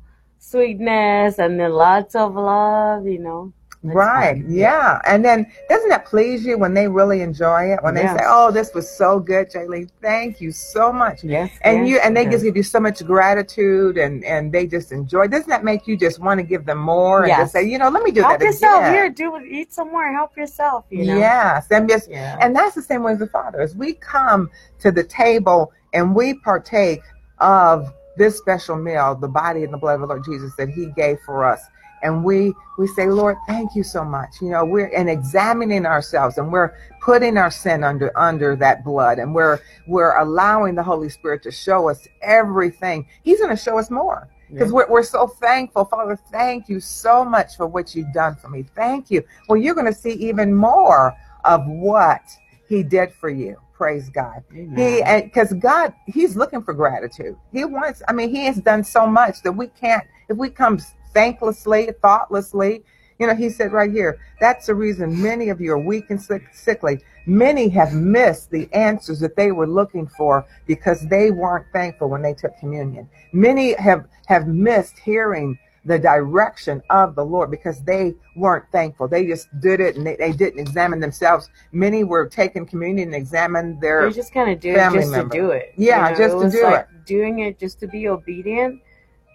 [0.50, 3.08] sweetness and then lots of love.
[3.08, 3.54] You know.
[3.94, 4.44] Right.
[4.48, 5.00] Yeah.
[5.06, 7.80] And then doesn't that please you when they really enjoy it?
[7.84, 8.14] When yes.
[8.14, 9.90] they say, "Oh, this was so good, Jaylene.
[10.02, 11.52] Thank you so much." Yes.
[11.62, 12.34] And yes, you and they yes.
[12.34, 15.28] just give you so much gratitude and and they just enjoy.
[15.28, 17.40] Doesn't that make you just want to give them more and yes.
[17.42, 18.28] just say, you know, let me do that.
[18.28, 18.80] help that yourself.
[18.82, 18.94] again.
[18.94, 20.12] Here, do eat some more.
[20.12, 20.86] Help yourself.
[20.90, 21.18] You know.
[21.18, 21.68] Yes.
[21.70, 22.38] And just yeah.
[22.42, 23.76] and that's the same way as the fathers.
[23.76, 27.02] We come to the table and we partake
[27.40, 30.88] of this special meal, the body and the blood of the Lord Jesus that He
[30.88, 31.62] gave for us.
[32.04, 34.42] And we we say lord thank you so much.
[34.42, 39.18] You know we're in examining ourselves and we're putting our sin under under that blood
[39.18, 43.08] and we're we're allowing the holy spirit to show us everything.
[43.24, 45.86] He's going to show us more because we're, we're so thankful.
[45.86, 48.66] Father thank you so much for what you've done for me.
[48.76, 49.24] Thank you.
[49.50, 52.22] Well you're going to see even more of what
[52.68, 54.78] he did for you praise god Amen.
[54.78, 59.06] he because god he's looking for gratitude he wants i mean he has done so
[59.06, 60.80] much that we can't if we come
[61.16, 62.84] thanklessly, thoughtlessly.
[63.18, 66.22] You know, he said right here, that's the reason many of you are weak and
[66.22, 67.00] sick, sickly.
[67.26, 72.22] Many have missed the answers that they were looking for because they weren't thankful when
[72.22, 73.10] they took communion.
[73.32, 79.08] Many have, have missed hearing the direction of the Lord because they weren't thankful.
[79.08, 81.50] They just did it and they, they didn't examine themselves.
[81.72, 85.30] Many were taking communion and examined their They're just kind of doing it just member.
[85.30, 85.74] to do it.
[85.78, 87.06] Yeah, you know, just to do like it.
[87.06, 88.82] Doing it just to be obedient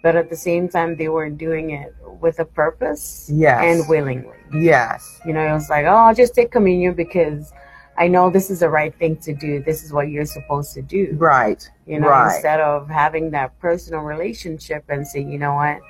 [0.02, 3.60] but at the same time they were doing it with a purpose yes.
[3.62, 7.52] and willingly yes you know it was like oh i'll just take communion because
[7.98, 10.82] i know this is the right thing to do this is what you're supposed to
[10.82, 12.34] do right you know right.
[12.34, 15.80] instead of having that personal relationship and say you know what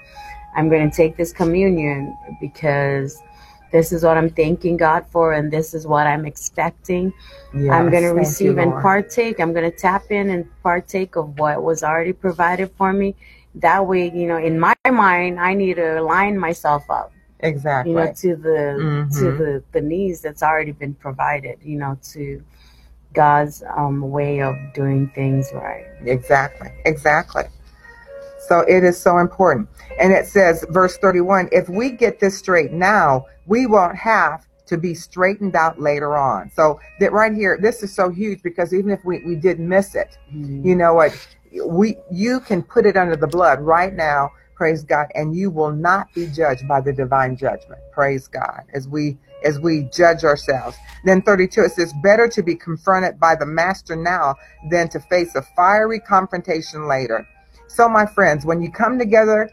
[0.57, 3.23] i'm going to take this communion because
[3.73, 7.13] this is what i'm thanking god for and this is what i'm expecting.
[7.55, 9.41] Yes, i'm going to receive you, and partake.
[9.41, 13.17] I'm going to tap in and partake of what was already provided for me.
[13.57, 17.99] That way you know in my mind i need to line myself up exactly you
[17.99, 19.19] know to the mm-hmm.
[19.19, 22.43] to the the needs that's already been provided you know to
[23.13, 25.87] god's um, way of doing things right.
[26.03, 27.45] Exactly exactly
[28.51, 29.69] so it is so important.
[30.01, 34.77] And it says verse 31 if we get this straight now we won't have to
[34.77, 36.51] be straightened out later on.
[36.51, 39.95] So that right here this is so huge because even if we, we did miss
[39.95, 40.67] it mm-hmm.
[40.67, 41.13] you know what?
[41.65, 45.73] We you can put it under the blood right now praise god and you will
[45.73, 50.77] not be judged by the divine judgment praise god as we as we judge ourselves.
[51.05, 54.35] Then 32 it says better to be confronted by the master now
[54.71, 57.25] than to face a fiery confrontation later
[57.71, 59.51] so my friends when you come together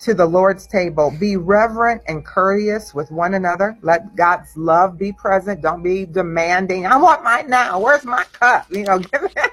[0.00, 1.14] to the Lord's table.
[1.18, 3.76] Be reverent and courteous with one another.
[3.82, 5.62] Let God's love be present.
[5.62, 6.86] Don't be demanding.
[6.86, 7.80] I want mine now.
[7.80, 8.70] Where's my cup?
[8.70, 9.52] You know, give it.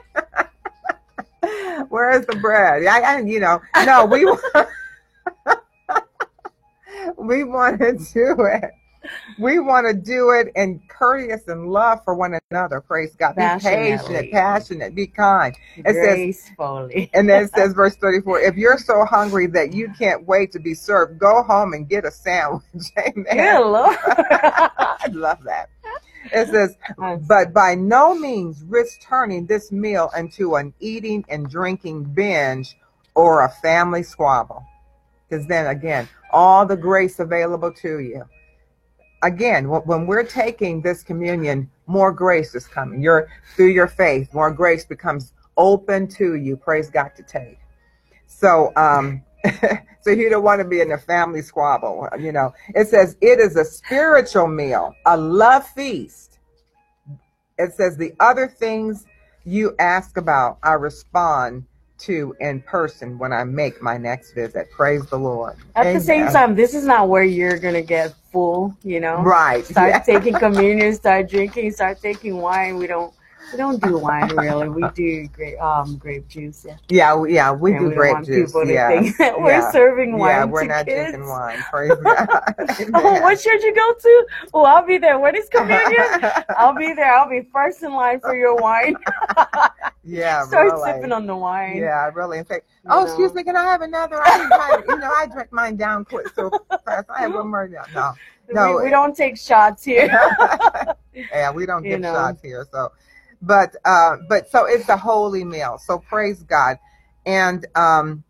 [1.90, 2.86] Where is the bread?
[2.86, 4.26] I, I you know, no, we
[7.18, 8.72] we want to do it.
[9.44, 12.80] We want to do it in courteous and love for one another.
[12.80, 13.36] Praise God.
[13.36, 15.54] Be patient, passionate, be kind.
[15.76, 16.32] It Gracefully.
[16.32, 20.54] Says, and then it says, verse 34 if you're so hungry that you can't wait
[20.54, 22.64] to be served, go home and get a sandwich.
[22.98, 23.26] Amen.
[23.28, 23.84] Hello.
[24.08, 25.70] I love that.
[26.32, 26.78] It says,
[27.28, 32.78] but by no means risk turning this meal into an eating and drinking binge
[33.14, 34.64] or a family squabble.
[35.28, 38.24] Because then again, all the grace available to you.
[39.24, 43.02] Again, when we're taking this communion, more grace is coming.
[43.02, 46.58] You're through your faith, more grace becomes open to you.
[46.58, 47.58] Praise God to take.
[48.28, 49.24] So, um,
[50.02, 52.10] so you don't want to be in a family squabble.
[52.20, 56.40] You know, it says it is a spiritual meal, a love feast.
[57.58, 59.06] It says the other things
[59.46, 61.66] you ask about, I respond
[62.00, 64.70] to in person when I make my next visit.
[64.72, 65.56] Praise the Lord.
[65.76, 65.94] At Amen.
[65.94, 68.76] the same time, this is not where you're gonna get full.
[68.84, 69.66] You know, right?
[69.66, 70.00] Start yeah.
[70.00, 72.78] taking communion, start drinking, start taking wine.
[72.78, 73.14] We don't
[73.54, 74.68] We don't do wine really.
[74.68, 76.66] We do grape um grape juice.
[76.68, 76.78] Yeah.
[76.90, 78.52] Yeah, we- yeah, we And do we grape want juice.
[78.52, 79.72] people to Yeah, think that we're yeah.
[79.72, 81.12] serving wine yeah, we're not kids.
[81.12, 81.60] drinking wine.
[81.70, 82.28] Praise God.
[82.96, 84.28] Oh, what church you go to?
[84.56, 85.20] Oh, I'll be there.
[85.20, 86.04] When is communion?
[86.58, 87.14] I'll be there.
[87.14, 88.96] I'll be first in line for your wine.
[90.04, 90.92] yeah, Start really.
[90.94, 91.78] sipping on the wine.
[91.78, 92.40] Yeah, really.
[92.40, 93.06] In fact, you oh, know.
[93.06, 94.20] excuse me, can I have another?
[94.20, 96.50] I you know, I drank mine down quick so
[96.86, 97.08] fast.
[97.10, 97.86] I have one more down.
[97.94, 98.14] No.
[98.52, 98.78] No.
[98.78, 100.08] we, we don't take shots here.
[101.14, 102.14] yeah, we don't You give know.
[102.14, 102.66] shots here.
[102.72, 102.92] So,
[103.44, 105.78] but uh, but so it's a holy meal.
[105.78, 106.80] So praise God,
[107.26, 108.24] and um,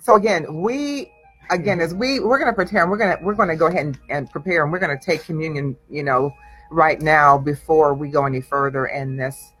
[0.00, 1.12] so again, we
[1.50, 4.62] again as we we're gonna pretend we're gonna we're gonna go ahead and, and prepare,
[4.64, 5.76] and we're gonna take communion.
[5.88, 6.34] You know,
[6.70, 9.52] right now before we go any further in this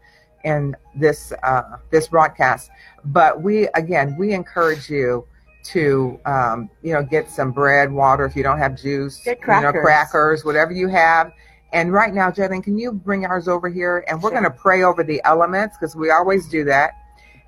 [0.44, 2.70] in this uh, this broadcast.
[3.04, 5.26] But we again we encourage you
[5.62, 9.46] to um, you know get some bread, water if you don't have juice, Get you
[9.46, 9.82] know, crackers.
[9.82, 11.32] crackers, whatever you have.
[11.72, 14.04] And right now, Jalen, can you bring ours over here?
[14.08, 14.40] And we're Sure.
[14.40, 16.94] going to pray over the elements because we always do that.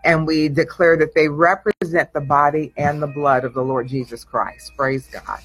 [0.05, 4.25] And we declare that they represent the body and the blood of the Lord Jesus
[4.25, 4.73] Christ.
[4.77, 5.39] Praise God.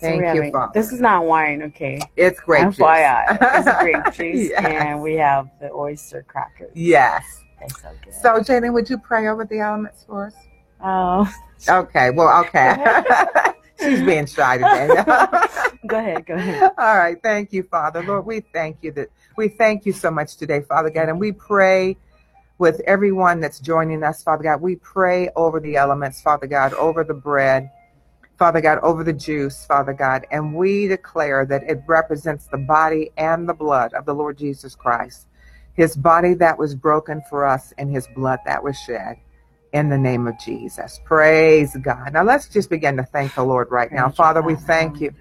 [0.00, 0.72] Thank we're you, Father.
[0.74, 2.00] This is not wine, okay?
[2.16, 2.78] It's grape juice.
[2.78, 4.64] FYI, it's grape juice, Yes.
[4.64, 6.70] and we have the oyster crackers.
[6.74, 7.24] Yes.
[7.58, 8.14] They're so good.
[8.14, 10.34] So, Jalen, would you pray over the elements for us?
[10.82, 11.32] oh,
[11.68, 12.10] Okay.
[12.10, 12.76] Well, okay.
[13.80, 14.88] She's being shy today.
[15.86, 16.72] go ahead, go ahead.
[16.78, 17.16] All right.
[17.22, 18.02] Thank you, Father.
[18.02, 21.08] Lord, we thank you that we thank you so much today, Father God.
[21.08, 21.96] And we pray
[22.58, 24.60] with everyone that's joining us, Father God.
[24.60, 27.70] We pray over the elements, Father God, over the bread,
[28.38, 30.26] Father God, over the juice, Father God.
[30.30, 34.74] And we declare that it represents the body and the blood of the Lord Jesus
[34.74, 35.26] Christ,
[35.74, 39.16] his body that was broken for us and his blood that was shed.
[39.74, 41.00] In the name of Jesus.
[41.04, 42.14] Praise God.
[42.14, 44.04] Now let's just begin to thank the Lord right now.
[44.04, 45.12] Praise you, Father, we thank you.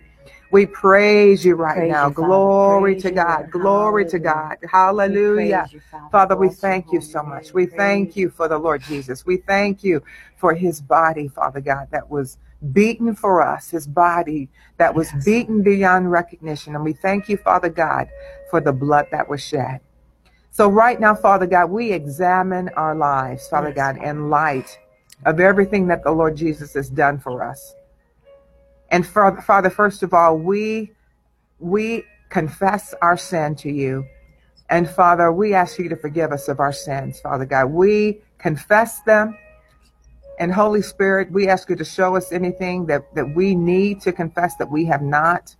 [0.51, 2.09] We praise you right Praise now.
[2.09, 3.51] you, Glory Praise to God.
[3.51, 4.57] Glory to God.
[4.71, 5.69] Hallelujah.
[5.73, 6.09] you, Father.
[6.11, 7.53] Father, we thank you so much.
[7.53, 9.25] We thank you for the Lord Jesus.
[9.25, 10.03] We thank you
[10.37, 12.37] for his body, Father God, that was
[12.73, 15.25] beaten for us, his body that was Yes.
[15.25, 16.75] beaten beyond recognition.
[16.75, 18.09] And we thank you, Father God,
[18.51, 19.81] for the blood that was shed.
[20.53, 24.77] So right now, Father God, we examine our lives, Father Yes, God, in light
[25.25, 27.73] of everything that the Lord Jesus has done for us.
[28.91, 30.91] And Fa- Father, first of all, we
[31.57, 34.05] we confess our sin to you.
[34.69, 37.71] And Father, we ask you to forgive us of our sins, Father God.
[37.71, 39.35] We confess them.
[40.37, 44.11] And Holy Spirit, we ask you to show us anything that, that we need to
[44.11, 45.55] confess that we have not.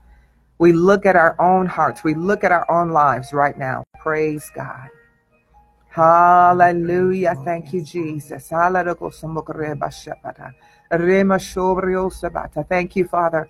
[0.63, 2.05] We look at our own hearts.
[2.05, 3.83] We look at our own lives right now.
[3.99, 4.87] Praise God.
[5.89, 7.35] Hallelujah.
[7.43, 8.47] Thank you, Jesus.
[12.69, 13.49] Thank you, Father.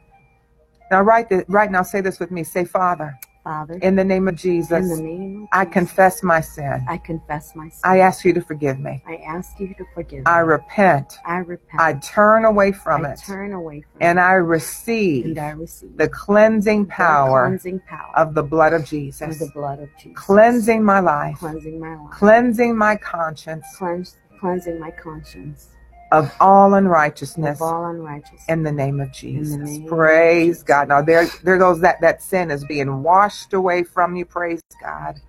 [0.90, 2.44] Now, right, right now, say this with me.
[2.44, 6.42] Say, Father, Father, in the name of in Jesus, the name I Jesus, confess my
[6.42, 6.86] sin.
[6.88, 7.82] I confess my sin.
[7.84, 9.04] I ask you to forgive me.
[9.08, 10.48] I ask you to forgive I me.
[10.48, 11.18] repent.
[11.26, 11.82] I repent.
[11.82, 13.20] I turn away from I it.
[13.26, 14.22] turn away from And it.
[14.22, 18.86] I receive and I receive the cleansing the power cleansing power of the blood of
[18.86, 19.22] Jesus.
[19.34, 20.18] of the blood of Jesus.
[20.24, 25.70] cleansing my life, cleansing my life, cleansing my conscience Cleanse, cleansing my conscience
[26.14, 28.46] of all unrighteousness of all unrighteousness.
[28.48, 29.56] in the name of Jesus.
[29.56, 30.64] name of Praise Jesus.
[30.64, 30.88] God.
[30.88, 34.24] Now there there goes that that sin is being washed away from you.
[34.24, 35.20] Praise God.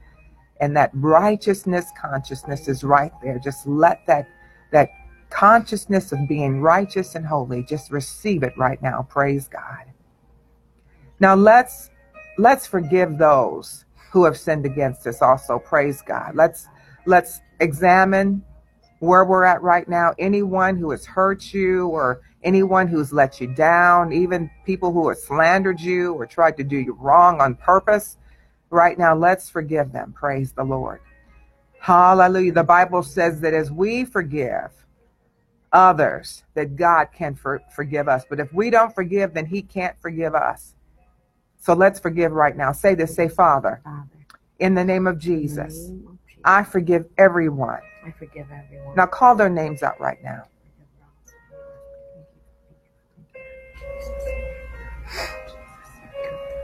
[0.61, 3.39] And that righteousness consciousness is right there.
[3.39, 4.29] Just let that
[4.73, 4.91] that
[5.31, 9.07] consciousness of being righteous and holy just receive it right now.
[9.09, 9.87] Praise God.
[11.19, 11.91] Now let's
[12.37, 15.59] let's forgive those who have sinned against us also.
[15.59, 16.33] Praise God.
[16.35, 16.69] Let's
[17.07, 18.45] let's examine
[19.05, 20.13] where we're at right now.
[20.19, 25.19] Anyone who has hurt you or anyone who's let you down, even people who have
[25.19, 28.17] slandered you or tried to do you wrong on purpose.
[28.71, 30.13] Right now, let's forgive them.
[30.13, 31.01] Praise the Lord.
[31.79, 32.53] Hallelujah.
[32.53, 34.71] The Bible says that as we forgive
[35.73, 38.25] others, that God can for- forgive us.
[38.29, 40.75] But if we don't forgive, then He can't forgive us.
[41.59, 42.73] So let's forgive right now.
[42.73, 44.09] Say this, say, Father, Father,
[44.59, 46.14] in the name of Jesus, name of Jesus,
[46.45, 47.81] I forgive everyone.
[48.05, 48.97] I forgive everyone.
[48.97, 50.45] Now call their names out right now.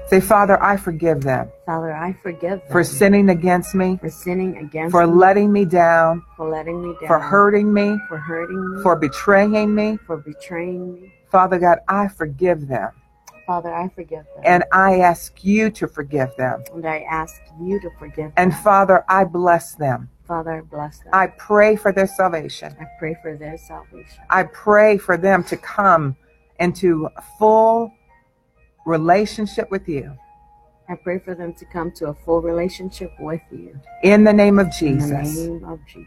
[0.08, 4.56] Say, Father, I forgive them Father, I forgive them for sinning against me, for sinning
[4.56, 8.82] against for letting me down, for letting me down, for hurting me, for hurting me,
[8.82, 9.98] for betraying me.
[10.04, 11.12] for betraying me.
[11.30, 12.90] Father God, I forgive them.
[13.50, 14.44] Father, I forgive them.
[14.44, 16.62] And I ask you to forgive them.
[16.72, 18.32] And I ask you to forgive them.
[18.36, 18.54] And.
[18.54, 20.08] Father, I bless them.
[20.24, 21.08] Father, bless them.
[21.12, 22.76] I pray for their salvation.
[22.80, 24.22] I pray for their salvation.
[24.30, 26.14] I pray for them to come
[26.60, 27.08] into
[27.40, 27.92] full
[28.86, 30.16] relationship with you.
[30.88, 33.76] I pray for them to come to a full relationship with you.
[34.04, 35.10] In the name of Jesus.
[35.10, 36.06] In the name of Jesus.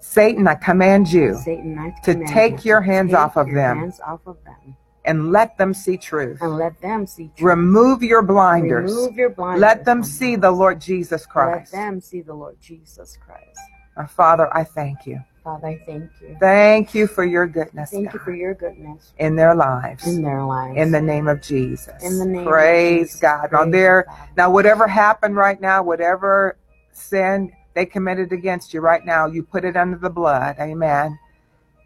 [0.00, 3.46] Satan, I command you Satan, I command to take you your hands take off of
[3.46, 3.78] your them.
[3.78, 6.38] hands off of them and let them see truth.
[6.40, 7.40] and let them see truth.
[7.40, 8.90] Remove your blinders.
[8.92, 9.60] Remove your blinders.
[9.60, 11.72] Let them see the Lord Jesus Christ.
[11.72, 13.58] Let them see the Lord Jesus Christ.
[13.96, 15.20] Our Father, I thank you.
[15.44, 16.36] Father, I thank you.
[16.38, 20.06] Thank you for your goodness Thank you for your goodness in their lives.
[20.06, 20.78] in their lives.
[20.78, 22.02] In the name of Jesus.
[22.02, 23.20] In the name of Praise Jesus.
[23.20, 23.48] God.
[23.50, 24.28] Now Praise there God.
[24.36, 26.56] now whatever happened right now, whatever
[26.92, 30.56] sin they committed against you right now, you put it under the blood.
[30.60, 31.18] Amen.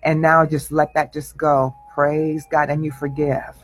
[0.03, 1.75] And now just let that just go.
[1.97, 2.69] Praise God.
[2.69, 3.55] And you forgive.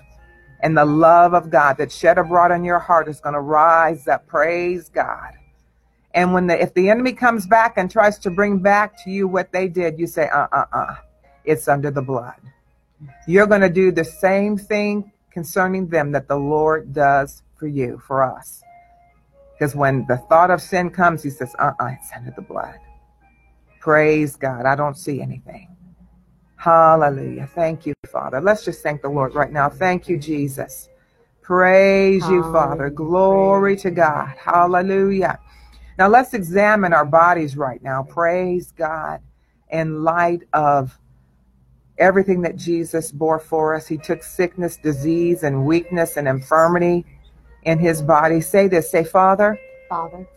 [0.61, 4.09] And the love of God that shed abroad in your heart is going to rise
[4.09, 4.27] up.
[4.27, 5.33] Praise God.
[6.15, 9.29] And when the if the enemy comes back and tries to bring back to you
[9.29, 10.95] what they did, you say, uh uh uh.
[11.45, 12.41] It's under the blood.
[13.27, 18.01] You're going to do the same thing concerning them that the Lord does for you,
[18.07, 18.63] for us.
[19.53, 22.79] Because when the thought of sin comes, he says, uh uh it's under the blood.
[23.81, 24.65] Praise God.
[24.65, 25.72] I don't see anything.
[26.63, 27.49] Hallelujah.
[27.57, 28.41] Thank you, Father.
[28.41, 29.69] Let's just thank the Lord right now.
[29.69, 30.89] Thank you, Jesus.
[31.41, 32.89] Praise you, Father.
[32.89, 33.91] Glory Praise to.
[33.91, 34.37] God.
[34.39, 35.41] Hallelujah.
[35.99, 38.05] Now let's examine our bodies right now.
[38.05, 39.21] Praise God.
[39.73, 40.97] In light of
[41.99, 47.05] everything that Jesus bore for us, He took sickness, disease, and weakness and infirmity
[47.65, 48.41] in His body.
[48.41, 48.89] Say this.
[48.89, 49.59] Say, Father,
[49.89, 50.29] Father,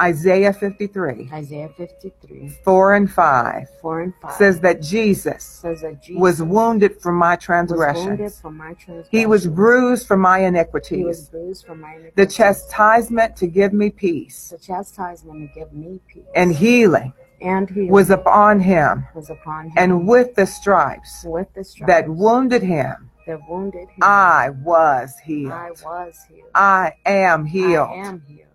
[0.00, 6.02] Isaiah 53, Isaiah 53, 4 and 5 4 and 5 says that Jesus says that
[6.02, 8.40] Jesus was wounded for my was wounded transgressions.
[8.40, 9.08] for my transgressions.
[9.10, 13.90] He was bruised for my He was bruised for my The chastisement to give me
[13.90, 16.24] peace The chastisement to give me peace.
[16.34, 19.06] and healing and healing was upon him.
[19.14, 19.74] was upon him.
[19.76, 25.18] And with the stripes with the stripes that wounded him, that wounded him, I was
[25.22, 25.52] healed.
[25.52, 26.48] I was healed.
[26.54, 27.88] I am healed.
[27.90, 28.49] I am healed.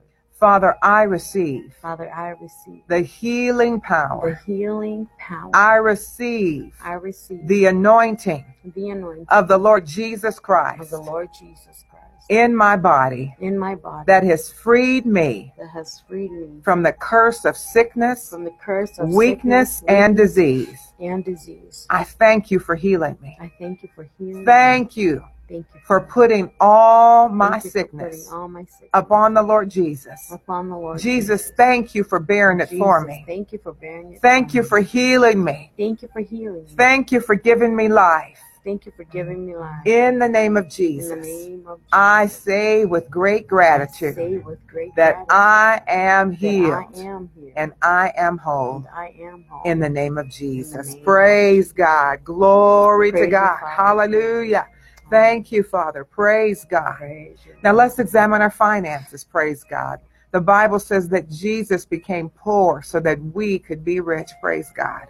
[0.45, 4.39] Father, I receive Father, I receive the healing power.
[4.45, 5.49] the healing power.
[5.55, 10.81] I receive I receive the anointing the anointing of the Lord Jesus Christ.
[10.83, 15.51] of the Lord Jesus Christ in my body in my body that has freed me
[15.57, 19.83] that has freed me from the curse of sickness, from the curse of weakness, sickness,
[19.87, 20.93] and disease.
[20.99, 21.87] and disease.
[21.89, 23.35] I thank you for healing me.
[23.41, 24.41] I thank you for healing.
[24.41, 24.45] me.
[24.45, 29.69] Thank you Thank you for putting all my sickness all my sickness upon the Lord
[29.69, 30.31] Jesus.
[30.31, 33.23] upon the Lord Jesus, thank you for bearing it for me.
[33.27, 34.21] Thank you for bearing it.
[34.21, 34.67] Thank you me.
[34.67, 35.71] for healing me.
[35.77, 36.63] Thank you for healing.
[36.63, 36.75] me.
[36.75, 38.39] Thank you for giving me life.
[38.63, 39.85] Thank you for giving me life.
[39.85, 43.47] In the name of In the Jesus, name of Jesus, I say with great I
[43.47, 48.77] gratitude with great that gratitude I am healed I am healed and I am whole.
[48.77, 49.63] and I am whole.
[49.65, 50.87] In the name of Jesus.
[50.87, 52.23] name of Praise God.
[52.23, 53.59] Glory to Praise you, God.
[53.77, 54.67] Hallelujah.
[55.09, 56.03] Thank you, Father.
[56.03, 56.97] Praise God.
[56.97, 57.37] Praise.
[57.63, 59.23] Now let's examine our finances.
[59.23, 59.99] Praise God.
[60.31, 64.31] The Bible says that Jesus became poor so that we could be rich.
[64.41, 65.07] Praise God.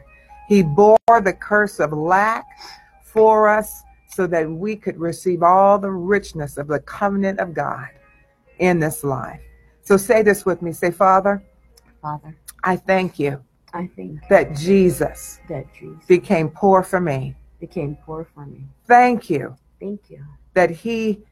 [0.47, 2.45] He bore the curse of lack
[3.03, 7.89] for us so that we could receive all the richness of the covenant of God
[8.59, 9.41] in this life.
[9.81, 10.71] So say this with me.
[10.71, 11.43] Say, Father,
[12.01, 13.43] Father, I thank you
[13.73, 17.35] I think that Jesus that Jesus became poor for me.
[17.59, 18.63] became poor for me.
[18.87, 20.23] Thank you Thank you
[20.53, 21.23] that he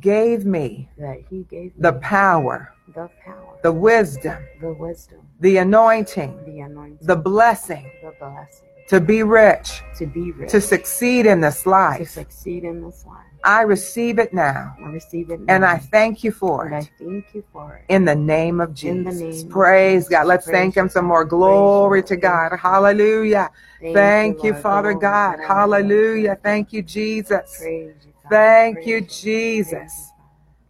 [0.00, 5.58] gave me that He gave me the power, the power, the wisdom, the wisdom, the
[5.58, 11.26] anointing, the anointing, the blessing the blessing to be rich, to be rich, to succeed
[11.26, 13.24] in this life to succeed in this life.
[13.44, 16.90] I receive it now, I receive it and I thank you for and I it.
[16.98, 17.84] thank you for it.
[17.92, 19.20] In the name of Jesus.
[19.20, 20.10] name of Praise Jesus.
[20.10, 20.26] God.
[20.26, 21.24] Let's Praise thank Him some more.
[21.24, 22.50] Glory to God.
[22.50, 22.60] Thank.
[22.60, 23.50] Hallelujah.
[23.80, 24.62] Thank you, Lord.
[24.62, 25.38] Father Glory, God.
[25.46, 26.38] Hallelujah.
[26.42, 27.58] Thank you, Jesus.
[27.58, 27.94] Praise.
[28.30, 30.10] Thank you, Jesus.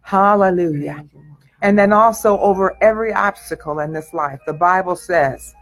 [0.01, 0.93] Hallelujah.
[0.93, 0.99] Father.
[0.99, 1.39] Praise you, Lord.
[1.61, 5.55] And then also over every obstacle in this life, the Bible says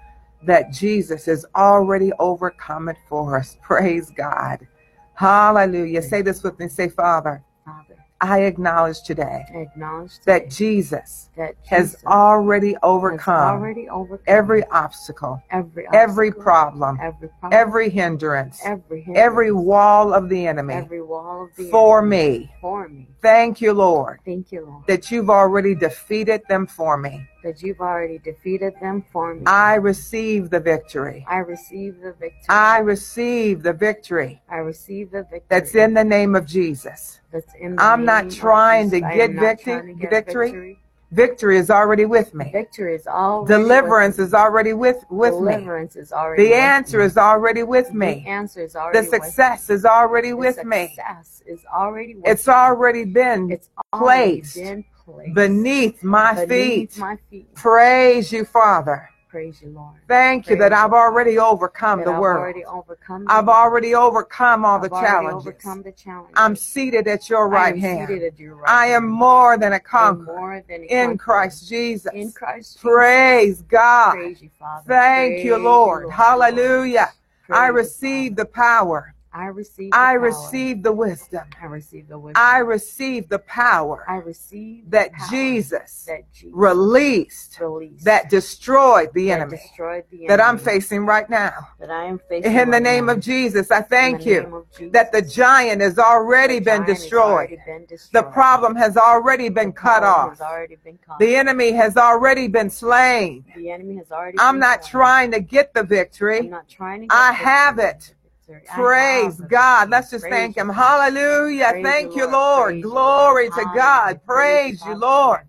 [0.45, 3.57] that Jesus has already overcome it for us.
[3.61, 4.67] Praise God.
[5.15, 6.01] Hallelujah.
[6.01, 6.67] Say this with me.
[6.67, 12.79] Say, Father, Father, I acknowledge today I acknowledge that Jesus that has Jesus already has
[12.83, 19.51] overcome already overcome every obstacle, every every problem, every problem, every hindrance, every hindrance, every
[19.51, 22.51] wall of the enemy every wall of the for me.
[22.61, 23.07] for me.
[23.23, 27.25] Thank you, Lord, Thank you, Lord, that you've already defeated them for me.
[27.43, 29.43] that you've already defeated them for me.
[29.47, 31.25] I receive the victory.
[31.27, 32.47] I receive the victory.
[32.49, 35.43] I receive the victory I receive the victory.
[35.49, 37.21] that's in the name of Jesus.
[37.31, 39.93] That's in the I'm not name of trying to get am not victi- trying to
[39.93, 40.51] get victory.
[40.51, 40.79] victory.
[41.13, 42.49] Victory is already with me.
[42.51, 45.07] Victory is already Deliverance is already with, me.
[45.09, 45.51] with me.
[45.53, 47.05] Deliverance is already The with answer me.
[47.05, 48.25] is already with The me.
[48.27, 50.87] answer is The already success is already with me.
[50.87, 53.59] Success is already with It's already been
[53.93, 56.97] placed beneath my beneath feet.
[56.97, 57.53] my feet.
[57.55, 59.09] Praise you, Father.
[59.33, 59.95] Praise you, Lord.
[60.07, 62.39] Thank you that I've already overcome That the I've world.
[62.39, 63.25] already overcome.
[63.27, 63.57] I've world.
[63.57, 65.47] already overcome all the I've challenges.
[65.47, 66.35] overcome the challenges.
[66.37, 68.11] I'm seated at your right hand.
[68.37, 69.11] your right I am hand.
[69.11, 71.17] more than a conqueror than a in.
[71.17, 72.13] Christ Jesus.
[72.13, 72.81] In Christ Jesus.
[72.83, 74.11] Praise God.
[74.11, 74.83] Praise you, Father.
[74.87, 76.03] Thank Praise you, Lord.
[76.03, 76.13] Lord.
[76.13, 77.11] Hallelujah.
[77.47, 79.15] Praise I receive the power.
[79.33, 79.91] I receive.
[79.91, 81.43] The I receive the wisdom.
[81.61, 82.43] I receive the wisdom.
[82.43, 89.27] I receive the power I receive that Jesus that Jesus released released that destroyed the
[89.29, 91.69] that enemy destroyed the that I'm facing right now.
[91.79, 92.51] that I am facing.
[92.53, 93.13] In the right name now.
[93.13, 94.91] of Jesus, I thank you name of Jesus.
[94.93, 97.23] that the giant has already The been giant has destroyed.
[97.23, 100.37] already been The problem has already been The cut off.
[100.83, 103.45] been The enemy has already been slain.
[103.55, 104.37] The enemy has already.
[104.39, 104.91] I'm not slain.
[104.91, 106.49] trying to get the I'm victory.
[106.49, 107.15] not trying to.
[107.15, 107.45] I victory.
[107.45, 108.15] have it.
[108.47, 108.65] Victory.
[108.67, 109.89] Praise God.
[109.89, 110.69] Let's just Praise thank Him.
[110.69, 111.69] Hallelujah.
[111.69, 112.73] Praise Thank you, Lord.
[112.73, 113.53] Praise Glory Lord.
[113.53, 114.21] to God.
[114.25, 115.39] Praise you, Lord.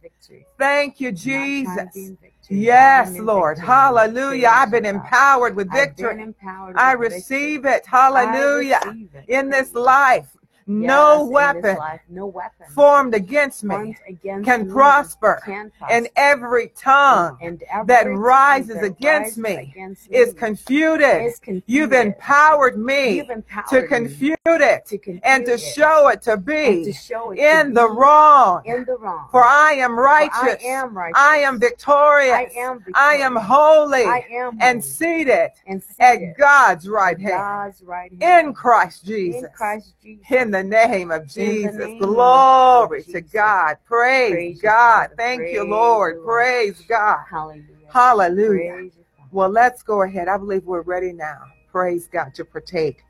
[0.58, 2.18] Thank you, I'm not trying to be Jesus.
[2.48, 3.58] Yes, Lord.
[3.58, 3.66] victory.
[3.66, 4.48] Hallelujah.
[4.52, 5.06] I've been Praise you, God.
[5.06, 6.22] empowered with victory.
[6.22, 7.72] empowered I with receive victory.
[7.78, 7.86] it.
[7.86, 8.80] Hallelujah.
[8.84, 9.24] Receive it.
[9.28, 10.36] In this life,
[10.66, 16.08] no weapon life, no weapon formed against formed me against can me prosper, can and
[16.16, 21.22] every tongue and every that rises against me against is confuted.
[21.22, 21.64] is confuted.
[21.66, 26.08] You've empowered me You've to empowered me confute it to confute and to it show
[26.08, 28.62] it to to be show it in to the be wrong.
[28.64, 29.28] in the wrong.
[29.30, 30.62] For I am righteous.
[30.64, 31.20] I am righteous.
[31.20, 32.32] I am victorious.
[32.34, 37.82] I am I am holy I am and seated and at God's right hand God's
[37.82, 39.42] right hand in Christ Jesus.
[39.42, 40.26] in Christ Jesus.
[40.30, 41.76] In the name of Jesus.
[41.76, 43.76] name of Glory to God.
[43.86, 45.10] Praise, Praise God.
[45.16, 46.14] Thank you, Praise Lord.
[46.14, 46.26] you, Lord.
[46.26, 47.24] Praise God.
[47.28, 47.64] Hallelujah.
[47.92, 48.72] Hallelujah.
[48.72, 48.92] Praise.
[49.32, 50.28] Well, let's go ahead.
[50.28, 51.38] I believe we're ready now.
[51.72, 53.02] Praise God to partake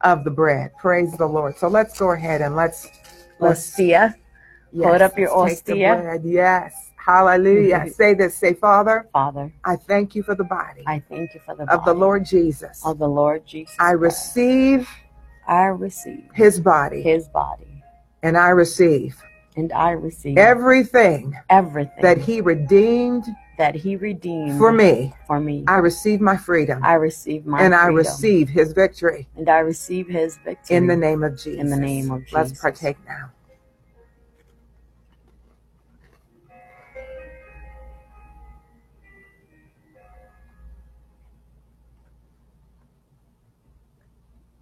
[0.00, 0.70] of the bread.
[0.78, 1.58] Praise the Lord.
[1.58, 2.88] So let's go ahead and let's
[3.38, 4.14] let's Ostia.
[4.80, 6.20] Hold up your let's take the ostia.
[6.24, 6.90] Yes.
[6.96, 7.86] Hallelujah.
[7.92, 8.34] Say this.
[8.34, 11.84] Say, Father, Father, I thank you for the body I thank you for the of
[11.84, 12.82] the Lord Jesus.
[12.84, 13.76] of the Lord Jesus.
[13.78, 14.88] I receive
[15.48, 17.82] I receive his body his body
[18.22, 19.16] and I receive
[19.56, 23.24] and I receive everything everything that he redeemed
[23.56, 25.12] that he redeemed for me.
[25.26, 25.64] for me.
[25.66, 30.06] I receive my freedom I receive my and I receive his victory and I receive
[30.06, 31.60] his victory in the name of Jesus.
[31.60, 33.30] In the name of Let's partake now.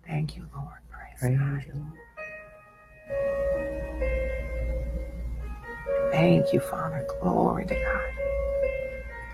[0.07, 0.69] Thank you, Lord.
[0.91, 1.65] Praise Praise God.
[1.67, 1.93] you, Lord.
[6.13, 7.07] Thank you, Father.
[7.21, 8.03] Glory to God.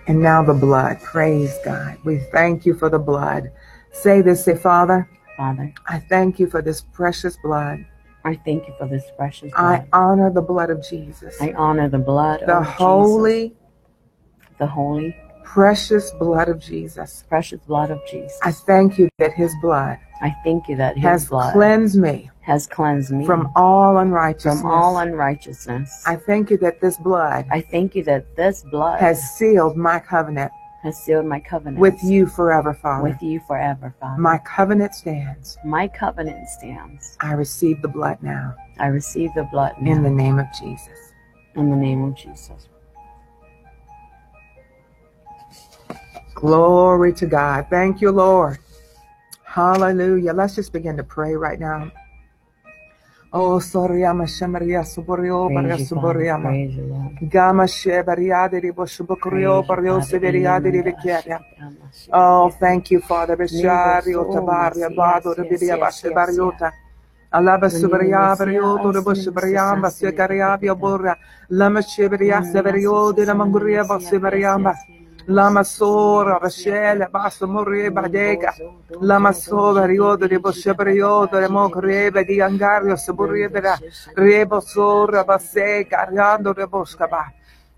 [0.09, 1.01] And now the blood.
[1.03, 1.99] Praise God.
[2.05, 3.53] We thank you for the blood.
[3.93, 7.85] Say this, say, Father, Father, I thank you for this precious blood.
[8.25, 11.37] I thank you for this precious I honor the blood of Jesus.
[11.41, 13.59] I honor the blood of The of holy, Jesus,
[14.59, 17.25] the holy, precious blood of Jesus.
[17.29, 18.39] precious blood of Jesus.
[18.43, 22.31] I thank you that his blood I thank you that his has blood cleansed me
[22.41, 24.61] has cleansed me from all unrighteousness.
[24.61, 26.05] from all unrighteousness.
[26.07, 29.99] I thank you that this blood I thank you that this blood has sealed my
[29.99, 33.05] covenant has sealed my covenant with you forever, Father.
[33.05, 34.21] with you forever, Father.
[34.21, 35.57] My covenant stands.
[35.65, 37.17] My covenant stands.
[37.21, 41.13] I receive the blood now I receive the blood now in the name of Jesus.
[41.55, 42.69] in the name of Jesus.
[46.35, 47.67] Glory to God.
[47.71, 48.59] Thank you, Lord.
[49.45, 50.33] Hallelujah.
[50.33, 51.91] Let's just begin to pray right now.
[53.33, 56.25] Oh, Soriama Shamaria Suborio Baria Praise you, Father.
[56.25, 56.43] Suboriama.
[56.43, 57.31] Praise you, Lord.
[57.31, 58.61] Gama Shebariade
[59.29, 60.01] Praise you, Bario.
[60.03, 61.41] Severiade de Ilumina Vikiaria.
[61.41, 63.37] Ashikama Oh, thank you, Father.
[63.37, 66.73] Beshario Yes, Tabaria Bado de yes, Vidia yes, yes, Bashebariota.
[67.33, 71.17] Alaba Subaria Masia, Barioto de Asin, Boshebariamba Sasasi, Secariavia Borra.
[71.51, 74.75] Lama Sheberia Severio de la Manguria Basebariamba.
[75.27, 78.53] Lama Sora Bashele Basso Morie Badega.
[79.01, 83.79] Lama Sova Riodo de Boshebriodo de Mogreba di Angario Saburiebera.
[84.15, 87.33] Rebo Sora Basse Cariando de Boscaba.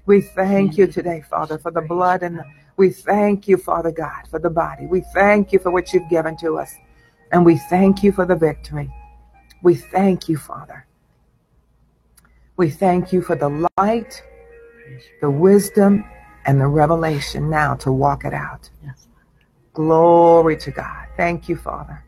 [0.06, 2.42] We thank you today, Father, for the blood and
[2.76, 4.86] we thank you, Father God, for the body.
[4.86, 6.74] We thank you for what you've given to us.
[7.32, 8.90] And we thank you for the victory.
[9.62, 10.86] We thank you, Father.
[12.56, 14.22] We thank you for the light,
[15.20, 16.04] the wisdom,
[16.46, 18.70] and the revelation now to walk it out.
[18.84, 19.08] Yes.
[19.74, 21.08] Glory to God.
[21.16, 22.04] Thank you, Father.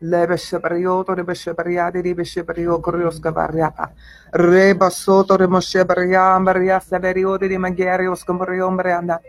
[0.00, 3.90] Lebe shebarioto rebe shebariade rebe shebario kurios kavariapa.
[4.32, 9.20] Reba soto remo shebariam baria severio de magarios combariom brianda.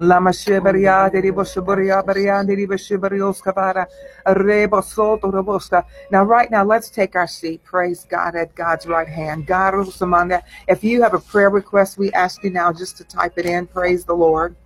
[0.00, 3.86] Lama shibaria de boshabaria baria de boshabarios kabara
[4.26, 5.84] rebo soto robosta.
[6.10, 7.62] Now, right now, let's take our seat.
[7.62, 9.46] Praise God at God's right hand.
[9.46, 10.42] God Samanda.
[10.66, 13.68] If you have a prayer request, we ask you now just to type it in.
[13.68, 14.56] Praise the Lord.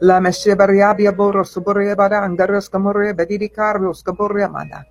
[0.00, 4.84] Lama shibaria bia boro suburia bara angaros kamuria badidi carlos kaburia.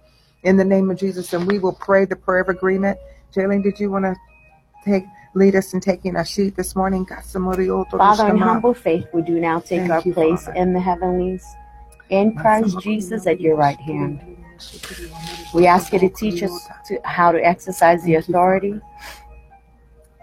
[0.44, 2.98] In the name of Jesus, and we will pray the prayer of agreement.
[3.34, 4.16] Jalen, did you want to
[4.84, 5.06] take
[5.38, 7.06] lead us in taking our seat this morning?
[7.06, 10.58] Father, in humble faith, we do now take Thank our you, place Father.
[10.58, 11.46] in the heavenlies,
[12.10, 14.38] in Christ Jesus at your right hand.
[15.54, 18.82] We ask you to teach us to, how to exercise the authority.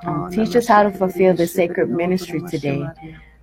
[0.04, 2.86] Um, teach us how to fulfill the sacred ministry today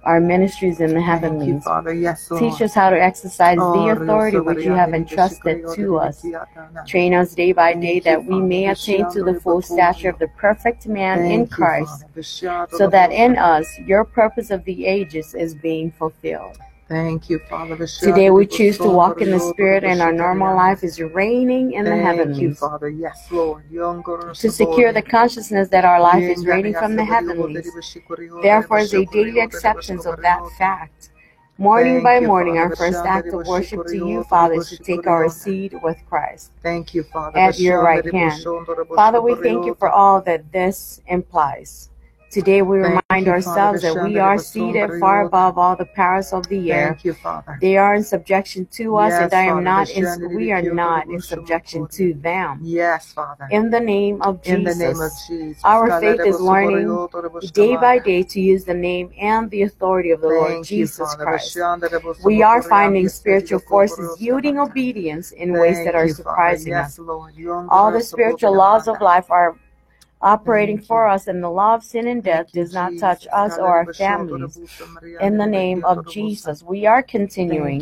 [0.03, 1.47] our ministries in the heavenlies.
[1.47, 1.93] You, Father.
[1.93, 6.25] Yes, Teach us how to exercise the oh, authority which you have entrusted to us.
[6.87, 10.27] Train us day by day that we may attain to the full stature of the
[10.29, 12.05] perfect man in Christ,
[12.71, 16.57] so that in us your purpose of the ages is being fulfilled.
[16.91, 17.87] Thank you, Father.
[17.87, 21.85] Today we choose to walk in the Spirit, and our normal life is reigning in
[21.85, 22.37] the heavens.
[22.37, 22.89] Thank you, Father.
[22.89, 23.63] Yes, Lord.
[23.69, 27.65] To secure the consciousness that our life is reigning from the heavens.
[28.41, 31.11] Therefore, is a daily acceptance of that fact.
[31.57, 35.29] Morning by morning, our first act of worship to you, Father, is to take our
[35.29, 36.51] seat with Christ.
[36.61, 37.39] Thank you, Father.
[37.39, 38.43] At your right hand.
[38.95, 41.90] Father, we thank you for all that this implies.
[42.31, 45.85] Today we Thank remind you, ourselves Father, that we are seated far above all the
[45.85, 46.93] powers of the air.
[46.93, 47.57] Thank you, Father.
[47.59, 51.09] They are in subjection to us, yes, and I am not in, we are not
[51.09, 52.61] in subjection to them.
[52.63, 53.49] Yes, Father.
[53.51, 54.53] In the name of Jesus.
[54.53, 55.61] In the name of Jesus.
[55.65, 57.09] Our faith is learning
[57.51, 61.13] day by day to use the name and the authority of the Thank Lord Jesus
[61.19, 61.57] you, Christ.
[62.23, 66.97] We are finding spiritual forces yielding obedience in ways that are surprising us.
[67.67, 69.57] All the spiritual laws of life are
[70.21, 73.67] operating for us, and the law of sin and death does not touch us or
[73.67, 74.59] our families.
[75.19, 77.79] In the name of Jesus, we are continuing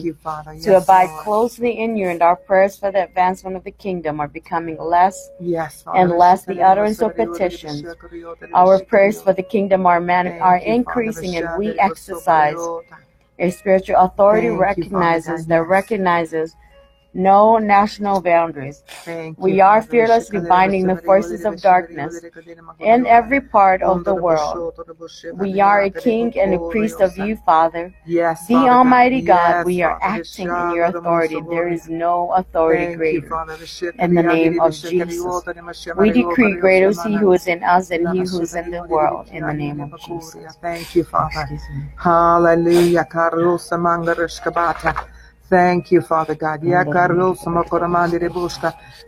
[0.64, 4.28] to abide closely in you, and our prayers for the advancement of the kingdom are
[4.28, 5.30] becoming less
[5.96, 7.86] and less the utterance of petitions.
[8.54, 12.56] Our prayers for the kingdom are, man- are increasing, and we exercise
[13.40, 16.56] a spiritual authority recognizes that recognizes
[17.14, 18.84] no national boundaries.
[19.38, 22.22] We are fearlessly binding the forces of darkness
[22.82, 24.74] in every part of the world.
[25.34, 27.94] We are a king and a priest of you, Father.
[28.06, 31.42] Yes, the Almighty God, we are acting in your authority.
[31.50, 33.30] There is no authority greater.
[34.00, 35.44] In the name of Jesus,
[35.98, 38.84] we decree greater is he who is in us than he who is in the
[38.84, 39.28] world.
[39.32, 40.58] In the name of Jesus.
[40.62, 41.48] Thank you, Father.
[41.98, 43.08] Hallelujah.
[45.50, 46.62] Thank you, Father God.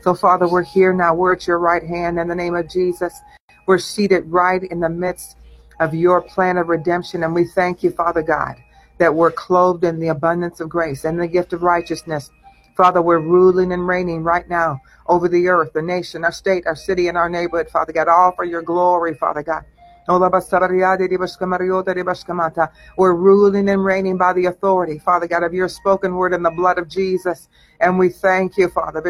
[0.01, 1.13] So, Father, we're here now.
[1.13, 3.13] We're at your right hand in the name of Jesus.
[3.67, 5.37] We're seated right in the midst
[5.79, 7.23] of your plan of redemption.
[7.23, 8.55] And we thank you, Father God,
[8.97, 12.31] that we're clothed in the abundance of grace and the gift of righteousness.
[12.75, 16.75] Father, we're ruling and reigning right now over the earth, the nation, our state, our
[16.75, 19.63] city, and our neighborhood, Father God, all for your glory, Father God.
[20.07, 20.19] We're
[23.15, 26.77] ruling and reigning by the authority, Father God, of your spoken word and the blood
[26.77, 27.49] of Jesus.
[27.79, 29.01] And we thank you, Father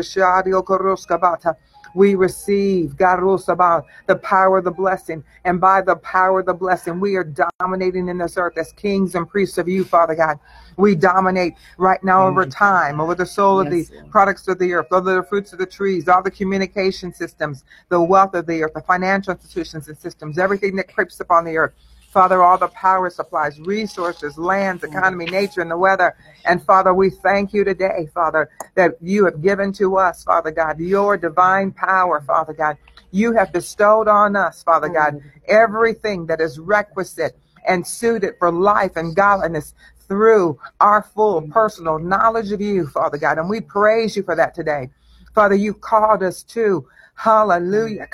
[1.95, 5.23] we receive God, oh, about the power of the blessing.
[5.45, 9.15] And by the power of the blessing, we are dominating in this earth as kings
[9.15, 10.39] and priests of you, Father God.
[10.77, 12.55] We dominate right now over mm.
[12.55, 15.65] time, over the soul of the products of the earth, over the fruits of the
[15.65, 20.37] trees, all the communication systems, the wealth of the earth, the financial institutions and systems,
[20.37, 21.73] everything that creeps upon the earth.
[22.11, 26.15] Father, all the power supplies, resources, lands, economy, nature, and the weather.
[26.45, 30.79] And Father, we thank you today, Father, that you have given to us, Father God,
[30.79, 32.77] your divine power, Father God.
[33.11, 38.97] You have bestowed on us, Father God, everything that is requisite and suited for life
[38.97, 39.73] and godliness
[40.07, 43.37] through our full personal knowledge of you, Father God.
[43.37, 44.89] And we praise you for that today.
[45.33, 46.85] Father, you called us to
[47.21, 48.07] Hallelujah.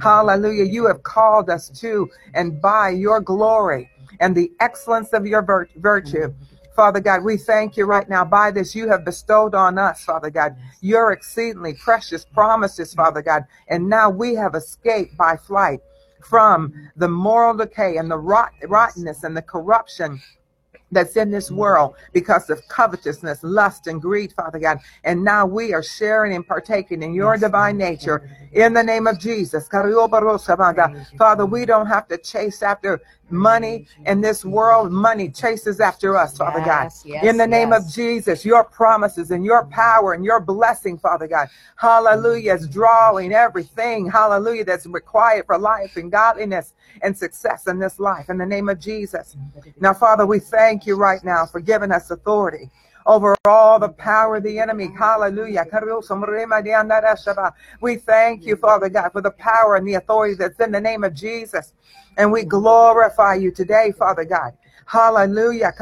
[0.00, 0.64] Hallelujah.
[0.64, 5.42] You have called us to and by your glory and the excellence of your
[5.76, 6.32] virtue.
[6.76, 8.24] Father God, we thank you right now.
[8.24, 13.42] By this, you have bestowed on us, Father God, your exceedingly precious promises, Father God.
[13.68, 15.80] And now we have escaped by flight
[16.22, 20.20] from the moral decay and the rot- rottenness and the corruption
[20.94, 24.78] that's in this world because of covetousness, lust, and greed, Father God.
[25.04, 29.18] And now we are sharing and partaking in your divine nature in the name of
[29.18, 29.68] Jesus.
[29.68, 34.92] Father, we don't have to chase after money in this world.
[34.92, 36.84] Money chases after us, Father God.
[36.84, 37.84] Yes, yes, In the name of.
[37.94, 41.48] Jesus, your promises and your power and your blessing, Father God.
[41.76, 47.98] Hallelujah, is drawing everything, hallelujah, that's required for life and godliness and success in this
[47.98, 48.28] life.
[48.28, 49.36] In the name of Jesus.
[49.80, 52.70] Now, Father, we thank you right now for giving us authority
[53.06, 54.88] over all the power of the enemy.
[54.96, 55.66] Hallelujah.
[57.80, 61.04] We thank you, Father God, for the power and the authority that's in the name
[61.04, 61.72] of Jesus.
[62.16, 64.52] And we glorify you today, Father God.
[64.86, 65.72] Hallelujah.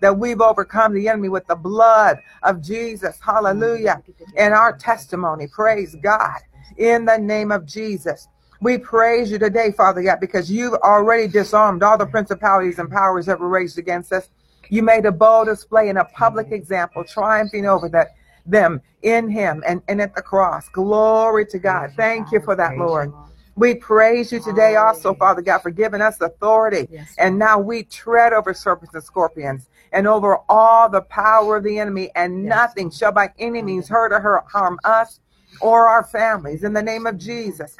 [0.00, 3.18] That we've overcome the enemy with the blood of Jesus.
[3.20, 4.02] Hallelujah.
[4.36, 5.46] And our testimony.
[5.48, 6.40] Praise God.
[6.76, 8.28] In the name of Jesus.
[8.64, 13.26] We praise you today, Father God, because you've already disarmed all the principalities and powers
[13.26, 14.30] that were raised against us.
[14.70, 18.14] You made a bold display and a public example, triumphing over that
[18.46, 20.66] them in him and, and at the cross.
[20.70, 21.92] Glory to God.
[21.94, 23.12] Thank you for that, Lord.
[23.54, 26.88] We praise you today also, Father God, for giving us authority.
[26.90, 31.64] Yes, And now we tread over serpents and scorpions and over all the power of
[31.64, 32.48] the enemy, and Yes.
[32.48, 35.20] nothing shall by any means hurt or harm us
[35.60, 36.64] or our families.
[36.64, 37.76] In the name of Jesus.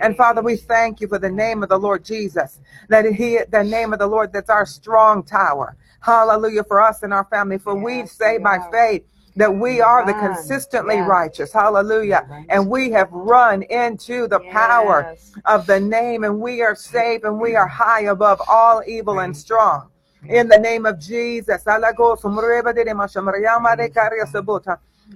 [0.00, 3.64] And Father, we thank you for the name of the Lord Jesus, that He, the
[3.64, 5.76] name of the Lord, that's our strong tower.
[6.00, 7.58] Hallelujah for us and our family.
[7.58, 9.04] For we say by faith
[9.36, 11.08] that we are the consistently Yeah.
[11.08, 11.52] righteous.
[11.52, 12.26] Hallelujah.
[12.28, 12.46] Right.
[12.48, 17.38] And we have run into the power of the name, and we are safe and
[17.40, 19.90] we are high above all evil and strong.
[20.24, 21.62] In the name of Jesus.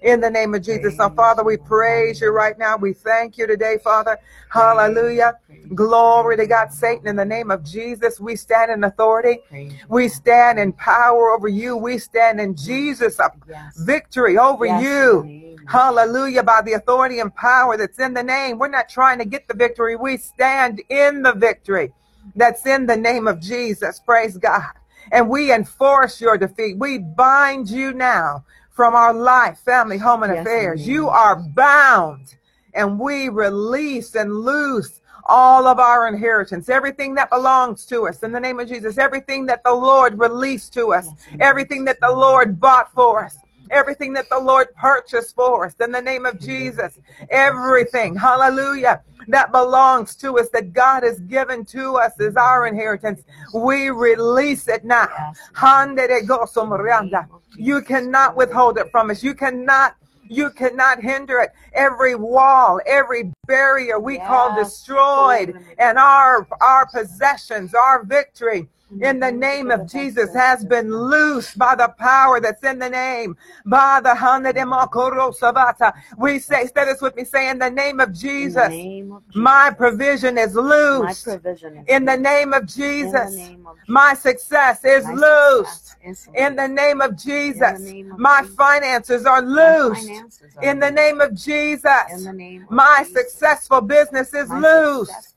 [0.02, 0.96] In the name of Jesus.
[0.96, 2.76] So, Father, we praise you right now.
[2.76, 4.18] We thank you today, Father.
[4.50, 5.38] Hallelujah.
[5.74, 6.72] Glory to God.
[6.72, 9.38] Satan, in the name of Jesus, we stand in authority.
[9.88, 11.76] We stand in power over you.
[11.76, 13.18] We stand in Jesus'
[13.78, 14.72] victory over you.
[14.72, 16.42] in the name of Hallelujah.
[16.42, 18.58] By the authority and power that's in the name.
[18.58, 19.96] We're not trying to get the victory.
[19.96, 21.92] We stand in the victory
[22.36, 24.00] that's in the name of Jesus.
[24.00, 24.72] Praise God.
[25.12, 26.78] And we enforce your defeat.
[26.78, 30.84] We bind you now from our life, family, home, and Yes, affairs.
[30.84, 32.36] the You are bound.
[32.74, 38.32] And we release and loose all of our inheritance, everything that belongs to us in
[38.32, 42.10] the name of Jesus, everything that the Lord released to us, Yes, everything that the
[42.10, 43.36] Lord bought for us,
[43.70, 46.98] everything that the Lord purchased for us in the name of Jesus,
[47.30, 53.22] everything, hallelujah, that belongs to us, that God has given to us as our inheritance.
[53.54, 55.08] We release it now.
[57.56, 59.22] You cannot withhold it from us.
[59.22, 59.96] You cannot
[60.32, 61.50] you cannot hinder it.
[61.72, 68.68] Every wall, every barrier we call destroyed, and our our possessions, our victory
[69.00, 73.36] in the name of Jesus has been loosed by the power that's in the name.
[73.66, 75.92] By the Sabata.
[76.18, 79.40] We say, say this with me, say in the name of Jesus, name of Jesus.
[79.40, 81.26] my provision is My loosed.
[81.88, 83.50] In the name of Jesus,
[83.88, 85.96] my success is My loosed.
[86.34, 90.42] In the name of Jesus, the name of my finances are My loosed.
[90.62, 91.82] In the name of Jesus,
[92.24, 95.10] the name of my successful business is My loosed.
[95.10, 95.29] successful business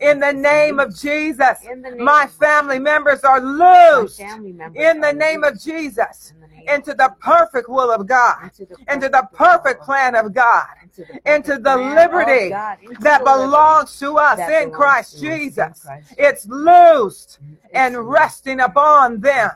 [0.00, 0.96] In the name of.
[0.96, 4.20] Jesus, In the name my family members are My loosed.
[4.20, 5.60] In the name of.
[5.60, 9.80] Jesus, In the name into the perfect will of God, Into the perfect will perfect
[9.80, 13.24] of plan of God, into the into perfect the plan liberty of God, into that
[13.24, 15.86] belongs to us in Christ to us in Jesus.
[16.18, 17.38] It's loosed
[17.72, 19.50] and resting upon them,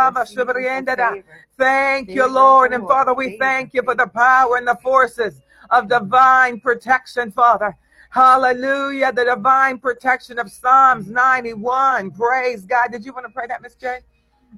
[0.03, 1.45] for season, for favor.
[1.57, 2.73] Thank you, Lord.
[2.73, 7.77] And Father, we thank you for the power and the forces of divine protection, Father.
[8.09, 9.13] Hallelujah.
[9.13, 12.11] The divine protection of Psalms 91.
[12.11, 12.91] Praise God.
[12.91, 13.99] Did you want to pray that, Miss J?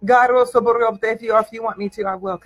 [0.01, 2.39] If you if you want me to, I will.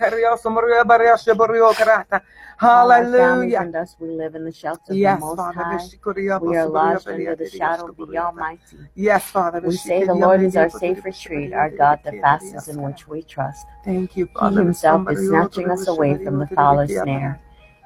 [2.60, 3.60] All our families Hallelujah.
[3.60, 5.62] and us, we live in the shelter of the Yes, Most Father.
[5.62, 5.88] High.
[6.40, 8.78] We are lodged under the shadow of the Almighty.
[8.96, 9.60] Yes, Father.
[9.60, 13.22] We say the Lord is our safe retreat, our God the fastest in which we
[13.22, 13.66] trust.
[13.84, 14.50] Thank you, Father.
[14.50, 17.40] He himself is snatching us away from the fowler's snare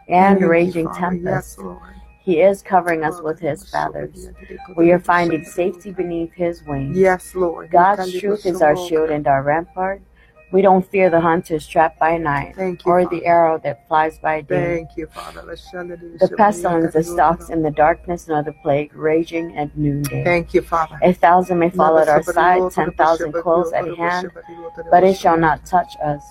[0.08, 1.58] and raging tempest.
[2.22, 4.28] He is covering us with his feathers.
[4.76, 6.96] We are finding safety beneath his wings.
[6.96, 7.70] Yes, Lord.
[7.70, 10.02] God's truth is our shield and our rampart.
[10.52, 13.16] We don't fear the hunters trapped by night, Thank you, or Father.
[13.16, 15.40] the arrow that flies by day, Thank you, Father.
[15.42, 20.22] the pestilence that stalks in the darkness, nor the plague raging at noonday.
[20.22, 20.98] Thank you, Father.
[21.02, 24.30] A thousand may fall at our side, ten thousand close at hand,
[24.90, 26.22] but it shall not touch us.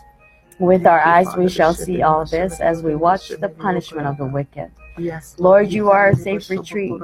[0.59, 4.25] With our eyes we shall see all this as we watch the punishment of the
[4.27, 4.71] wicked.
[4.97, 7.01] Yes, Lord, you are a safe retreat.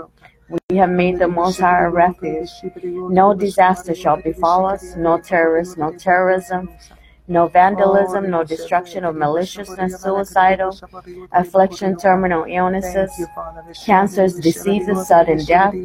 [0.70, 2.50] We have made the Most High our refuge.
[2.84, 6.70] No disaster shall befall us, no terrorist, no terrorism,
[7.28, 10.78] no vandalism, no destruction of maliciousness, suicidal,
[11.34, 13.12] affliction, terminal illnesses,
[13.86, 15.76] cancers, diseases, sudden death,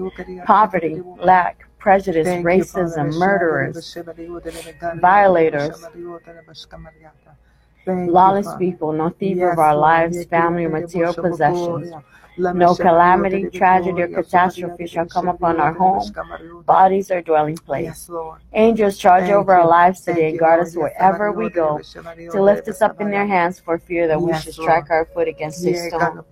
[0.46, 3.96] poverty, lack, prejudice, racism, murderers,
[5.00, 5.84] violators,
[7.86, 11.92] lawless people, no thief of our lives, family, or material possessions.
[12.36, 16.10] No calamity, tragedy, or catastrophe shall come upon our home,
[16.64, 18.10] bodies, or dwelling place.
[18.54, 21.80] Angels charge over our lives today, you, guard us wherever we go,
[22.32, 25.28] to lift us up in their hands for fear that we should strike our foot
[25.28, 26.24] against a stone.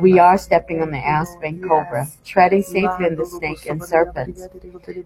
[0.00, 4.48] We are stepping on the asp and cobra, treading safely on the snake and serpents,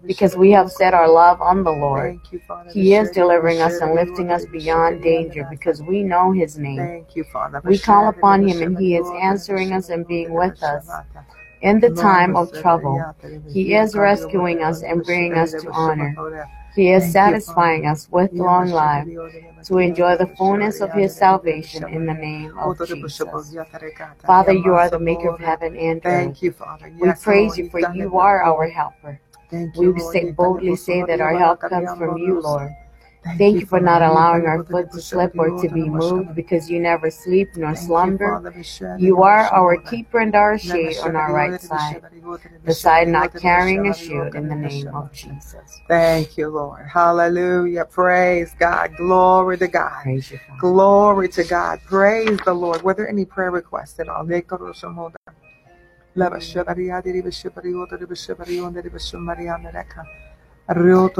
[0.05, 2.19] because we have set our love on the Lord.
[2.21, 2.71] Thank you, Father.
[2.71, 6.77] He is delivering us and lifting us beyond danger because we know His name.
[6.77, 7.61] Thank you, Father.
[7.63, 10.89] We call upon Him and He is answering us and being with us.
[11.61, 13.01] In the time of trouble,
[13.51, 16.15] He is rescuing us and bringing us to honor.
[16.75, 19.07] He is satisfying us with long life
[19.65, 23.55] to enjoy the fullness of His salvation in the name of Jesus.
[24.25, 26.25] Father, you are the maker of heaven and earth.
[26.25, 26.91] Thank you, Father.
[26.99, 29.19] We praise you for you are our helper.
[29.51, 32.71] We say boldly say that our help comes from you, Lord.
[33.23, 36.79] Thank you for not allowing our foot to slip or to be moved because you
[36.79, 38.41] never sleep nor slumber.
[38.97, 42.03] You are our keeper and our shade on our right side,
[42.63, 45.81] the side not carrying a shield in the name of Jesus.
[45.87, 46.85] Thank you, Lord.
[46.87, 47.85] Hallelujah.
[47.85, 48.95] Praise God.
[48.97, 50.05] Glory to God.
[50.05, 50.21] You,
[50.59, 51.79] Glory to God.
[51.85, 52.81] Praise the Lord.
[52.83, 54.25] Were there any prayer requests at all?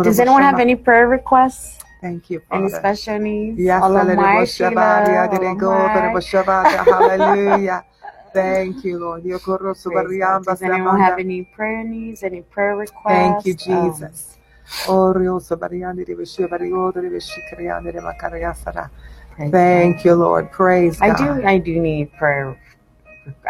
[0.03, 1.79] Does anyone have any prayer requests?
[2.03, 2.79] Thank you, Any Father.
[2.79, 3.59] special needs?
[3.61, 6.19] Yes, Olamai, Sheila, Olamai.
[6.67, 7.85] Hallelujah.
[8.33, 9.23] Thank you, Lord.
[9.23, 13.07] Does anyone have any prayer needs, any prayer requests?
[13.07, 14.37] Thank you, Um, Jesus.
[14.85, 18.89] Oreo sabariande de beshe barigo de beshe kriande de makarayasara.
[19.37, 20.51] praise Thank you, Lord.
[20.51, 21.05] Praise God.
[21.05, 21.39] I God.
[21.41, 21.47] do.
[21.47, 22.59] I do need prayer.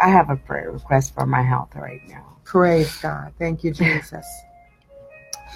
[0.00, 2.36] I have a prayer request for my health right now.
[2.44, 3.32] Praise God.
[3.36, 4.24] Thank you, Jesus.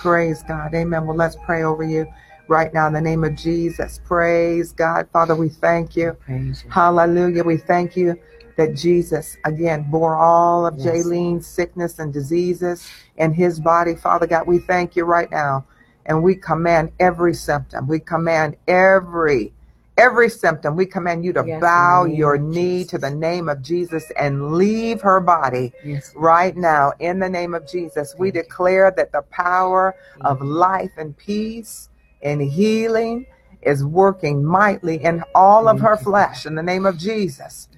[0.01, 0.75] Praise God.
[0.75, 1.07] Amen.
[1.07, 2.09] Well, let's pray over you
[2.49, 4.01] right now in the name of Jesus.
[4.05, 5.09] Praise God.
[5.13, 6.17] Father, we thank you.
[6.25, 6.71] Praise you.
[6.71, 7.45] Hallelujah.
[7.45, 8.19] We thank you
[8.57, 10.87] that Jesus, again, bore all of Yes.
[10.87, 13.95] Jaylene's sickness and diseases in his body.
[13.95, 15.65] Father God, we thank you right now.
[16.07, 17.87] And we command every symptom.
[17.87, 19.53] We command every
[19.99, 20.77] every symptom.
[20.77, 22.91] We command you to Yes, bow your knee Jesus.
[22.93, 26.13] to the name of Jesus and leave her body Yes.
[26.17, 28.15] right now in the name of Jesus.
[28.17, 28.43] We Thank you.
[28.43, 31.89] declare that the power of life and peace
[32.23, 33.27] and healing
[33.63, 37.69] is working mightily in all of her flesh in the name of Jesus.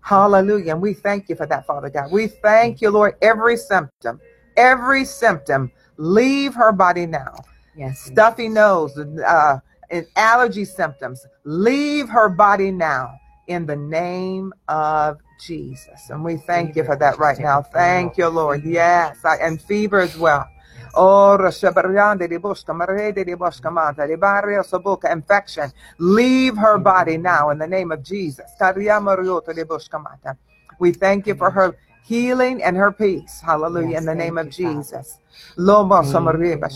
[0.00, 0.72] Hallelujah.
[0.72, 2.12] And we thank you for that, Father God.
[2.12, 3.16] We thank you, Lord.
[3.22, 4.20] Every symptom,
[4.56, 7.34] every symptom, leave her body now.
[7.76, 8.00] Yes.
[8.00, 9.58] Stuffy nose, uh,
[9.90, 13.18] and allergy symptoms, leave her body now
[13.48, 16.08] in the name of Jesus.
[16.08, 17.62] And we thank you for that right now.
[17.62, 18.64] Thank you, Lord.
[18.64, 19.24] Yes.
[19.24, 20.46] I- And fever as well.
[20.96, 25.72] Oh, Rashabariande de Bosca, Marede de Bosca Manta, de Barrio Sabuca, infection.
[25.98, 28.46] Leave her body now in the name of Jesus.
[28.60, 30.38] Cariamo Riota de Bosca Manta.
[30.80, 31.76] We thank you for her
[32.06, 33.40] healing and her peace.
[33.42, 33.90] Hallelujah.
[33.92, 34.82] Yes, in the name of Father.
[34.82, 35.20] Jesus.
[35.58, 36.70] Lomo Thank Samariba,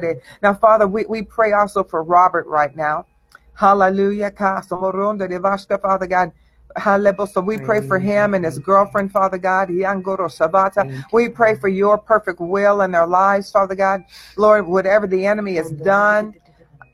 [0.00, 3.06] de- Now, Father, we, we pray also for Robert right now.
[3.54, 4.30] Hallelujah.
[4.32, 6.32] Ka Samoronda de Vasca, Father God.
[6.76, 7.26] Hallelujah.
[7.26, 9.68] So we pray for him and his girlfriend, Father God.
[9.68, 11.04] Yangoro Sabata.
[11.12, 14.04] We pray for your perfect will in their lives, Father God.
[14.36, 16.34] Lord, whatever the enemy has done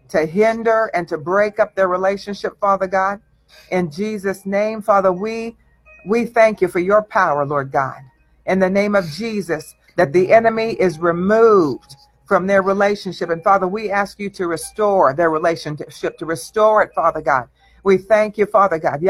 [0.09, 3.21] to hinder and to break up their relationship, Father God,
[3.71, 5.57] in Jesus' name, Father, we
[6.07, 7.99] we thank you for your power, Lord God.
[8.47, 13.29] In the name of Jesus, that the enemy is removed from their relationship.
[13.29, 17.49] And Father, we ask you to restore their relationship, to restore it, Father God.
[17.85, 19.01] We thank you, Father God.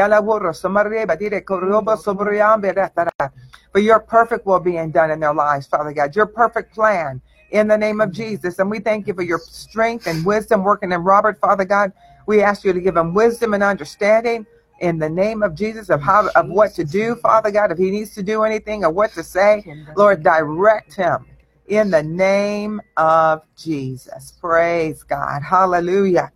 [3.71, 6.15] For your perfect will being done in their lives, Father God.
[6.15, 8.59] Your perfect plan in the name of Jesus.
[8.59, 11.91] And we thank you for your strength and wisdom working in Robert, Father God.
[12.25, 14.45] We ask you to give him wisdom and understanding
[14.79, 17.71] in the name of Jesus of how of what to do, Father God.
[17.71, 19.65] If he needs to do anything or what to say,
[19.95, 21.25] Lord, direct him
[21.67, 24.33] in the name of Jesus.
[24.39, 25.43] Praise God.
[25.43, 26.31] Hallelujah.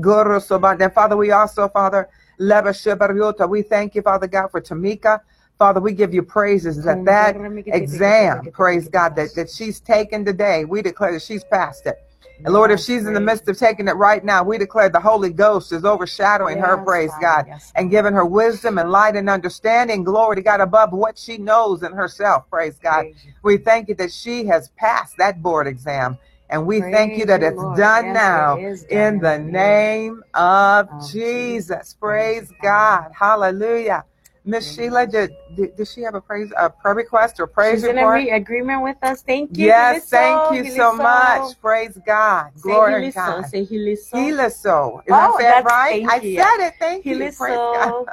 [0.00, 0.76] Guru Soba.
[0.78, 5.20] And Father, we also, Father, we thank you, Father God, for Tamika.
[5.58, 7.36] Father, we give you praises that that
[7.66, 11.96] exam, praise God, that, that she's taken today, we declare that she's passed it.
[12.44, 15.00] And Lord, if she's in the midst of taking it right now, we declare the
[15.00, 19.30] Holy Ghost is overshadowing her, praise God, Yes, and giving her wisdom and light and
[19.30, 23.02] understanding, glory to God, above what she knows in herself, praise God.
[23.02, 23.16] Praise.
[23.42, 26.18] We thank you that she has passed that board exam.
[26.54, 27.76] And we thank you that it's Lord.
[27.76, 31.96] done Yes, now it is in the name of Of Jesus.
[31.98, 33.10] Praise Praise God.
[33.12, 34.04] Hallelujah.
[34.44, 37.88] Miss Sheila, did, did did she have a praise a prayer request or praise She's
[37.88, 38.18] in report?
[38.18, 39.22] every agreement with us.
[39.22, 39.66] Thank you.
[39.66, 41.60] Yes, Hiliso, thank you so much.
[41.60, 42.52] Praise God.
[42.60, 43.46] Glory to God.
[43.46, 44.12] Say Hiliso.
[44.12, 45.00] Heliso.
[45.00, 46.06] Is Oh, that's- right?
[46.08, 46.74] I said it.
[46.78, 47.32] Thank you.
[47.36, 48.06] Praise God.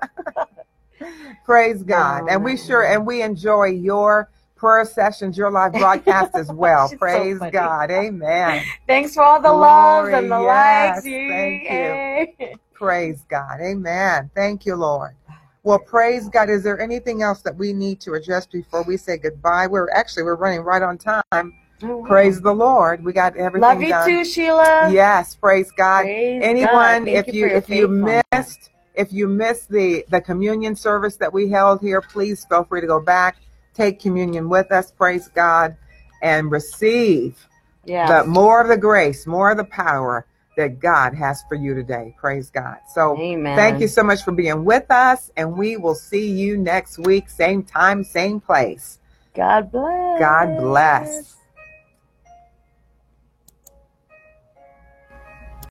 [1.45, 2.23] Praise God.
[2.27, 4.31] And we sure and we enjoy your
[4.62, 6.88] prayer sessions, your live broadcast as well.
[6.88, 7.39] She's so Praise.
[7.51, 7.89] God.
[7.89, 8.64] Amen.
[8.86, 11.03] Thanks for all the loves and the yes, likes.
[11.03, 12.57] Thank you.
[12.72, 13.59] Praise God.
[13.59, 14.30] Amen.
[14.36, 15.16] Thank you, Lord.
[15.64, 16.49] Well, praise God.
[16.51, 19.66] Is there anything else that we need to address before we say goodbye?
[19.66, 21.53] We're actually we're running right on time.
[21.84, 23.03] Oh, Praise the Lord.
[23.03, 24.07] We got everything Love you done.
[24.07, 24.91] too, Sheila.
[24.91, 26.03] Yes, praise God.
[26.03, 27.07] Praise Anyone, God.
[27.07, 31.49] If you you if you missed if you missed the the communion service that we
[31.49, 33.38] held here, please feel free to go back,
[33.74, 34.91] take communion with us.
[34.91, 35.76] Praise God,
[36.22, 37.47] and receive
[37.86, 38.07] Yeah.
[38.24, 40.26] the more of the grace, more of the power
[40.57, 42.13] that God has for you today.
[42.19, 42.78] Praise God.
[42.93, 43.55] So Amen.
[43.55, 47.30] thank you so much for being with us, and we will see you next week,
[47.30, 48.99] same time, same place.
[49.34, 50.19] God bless.
[50.19, 51.36] God bless.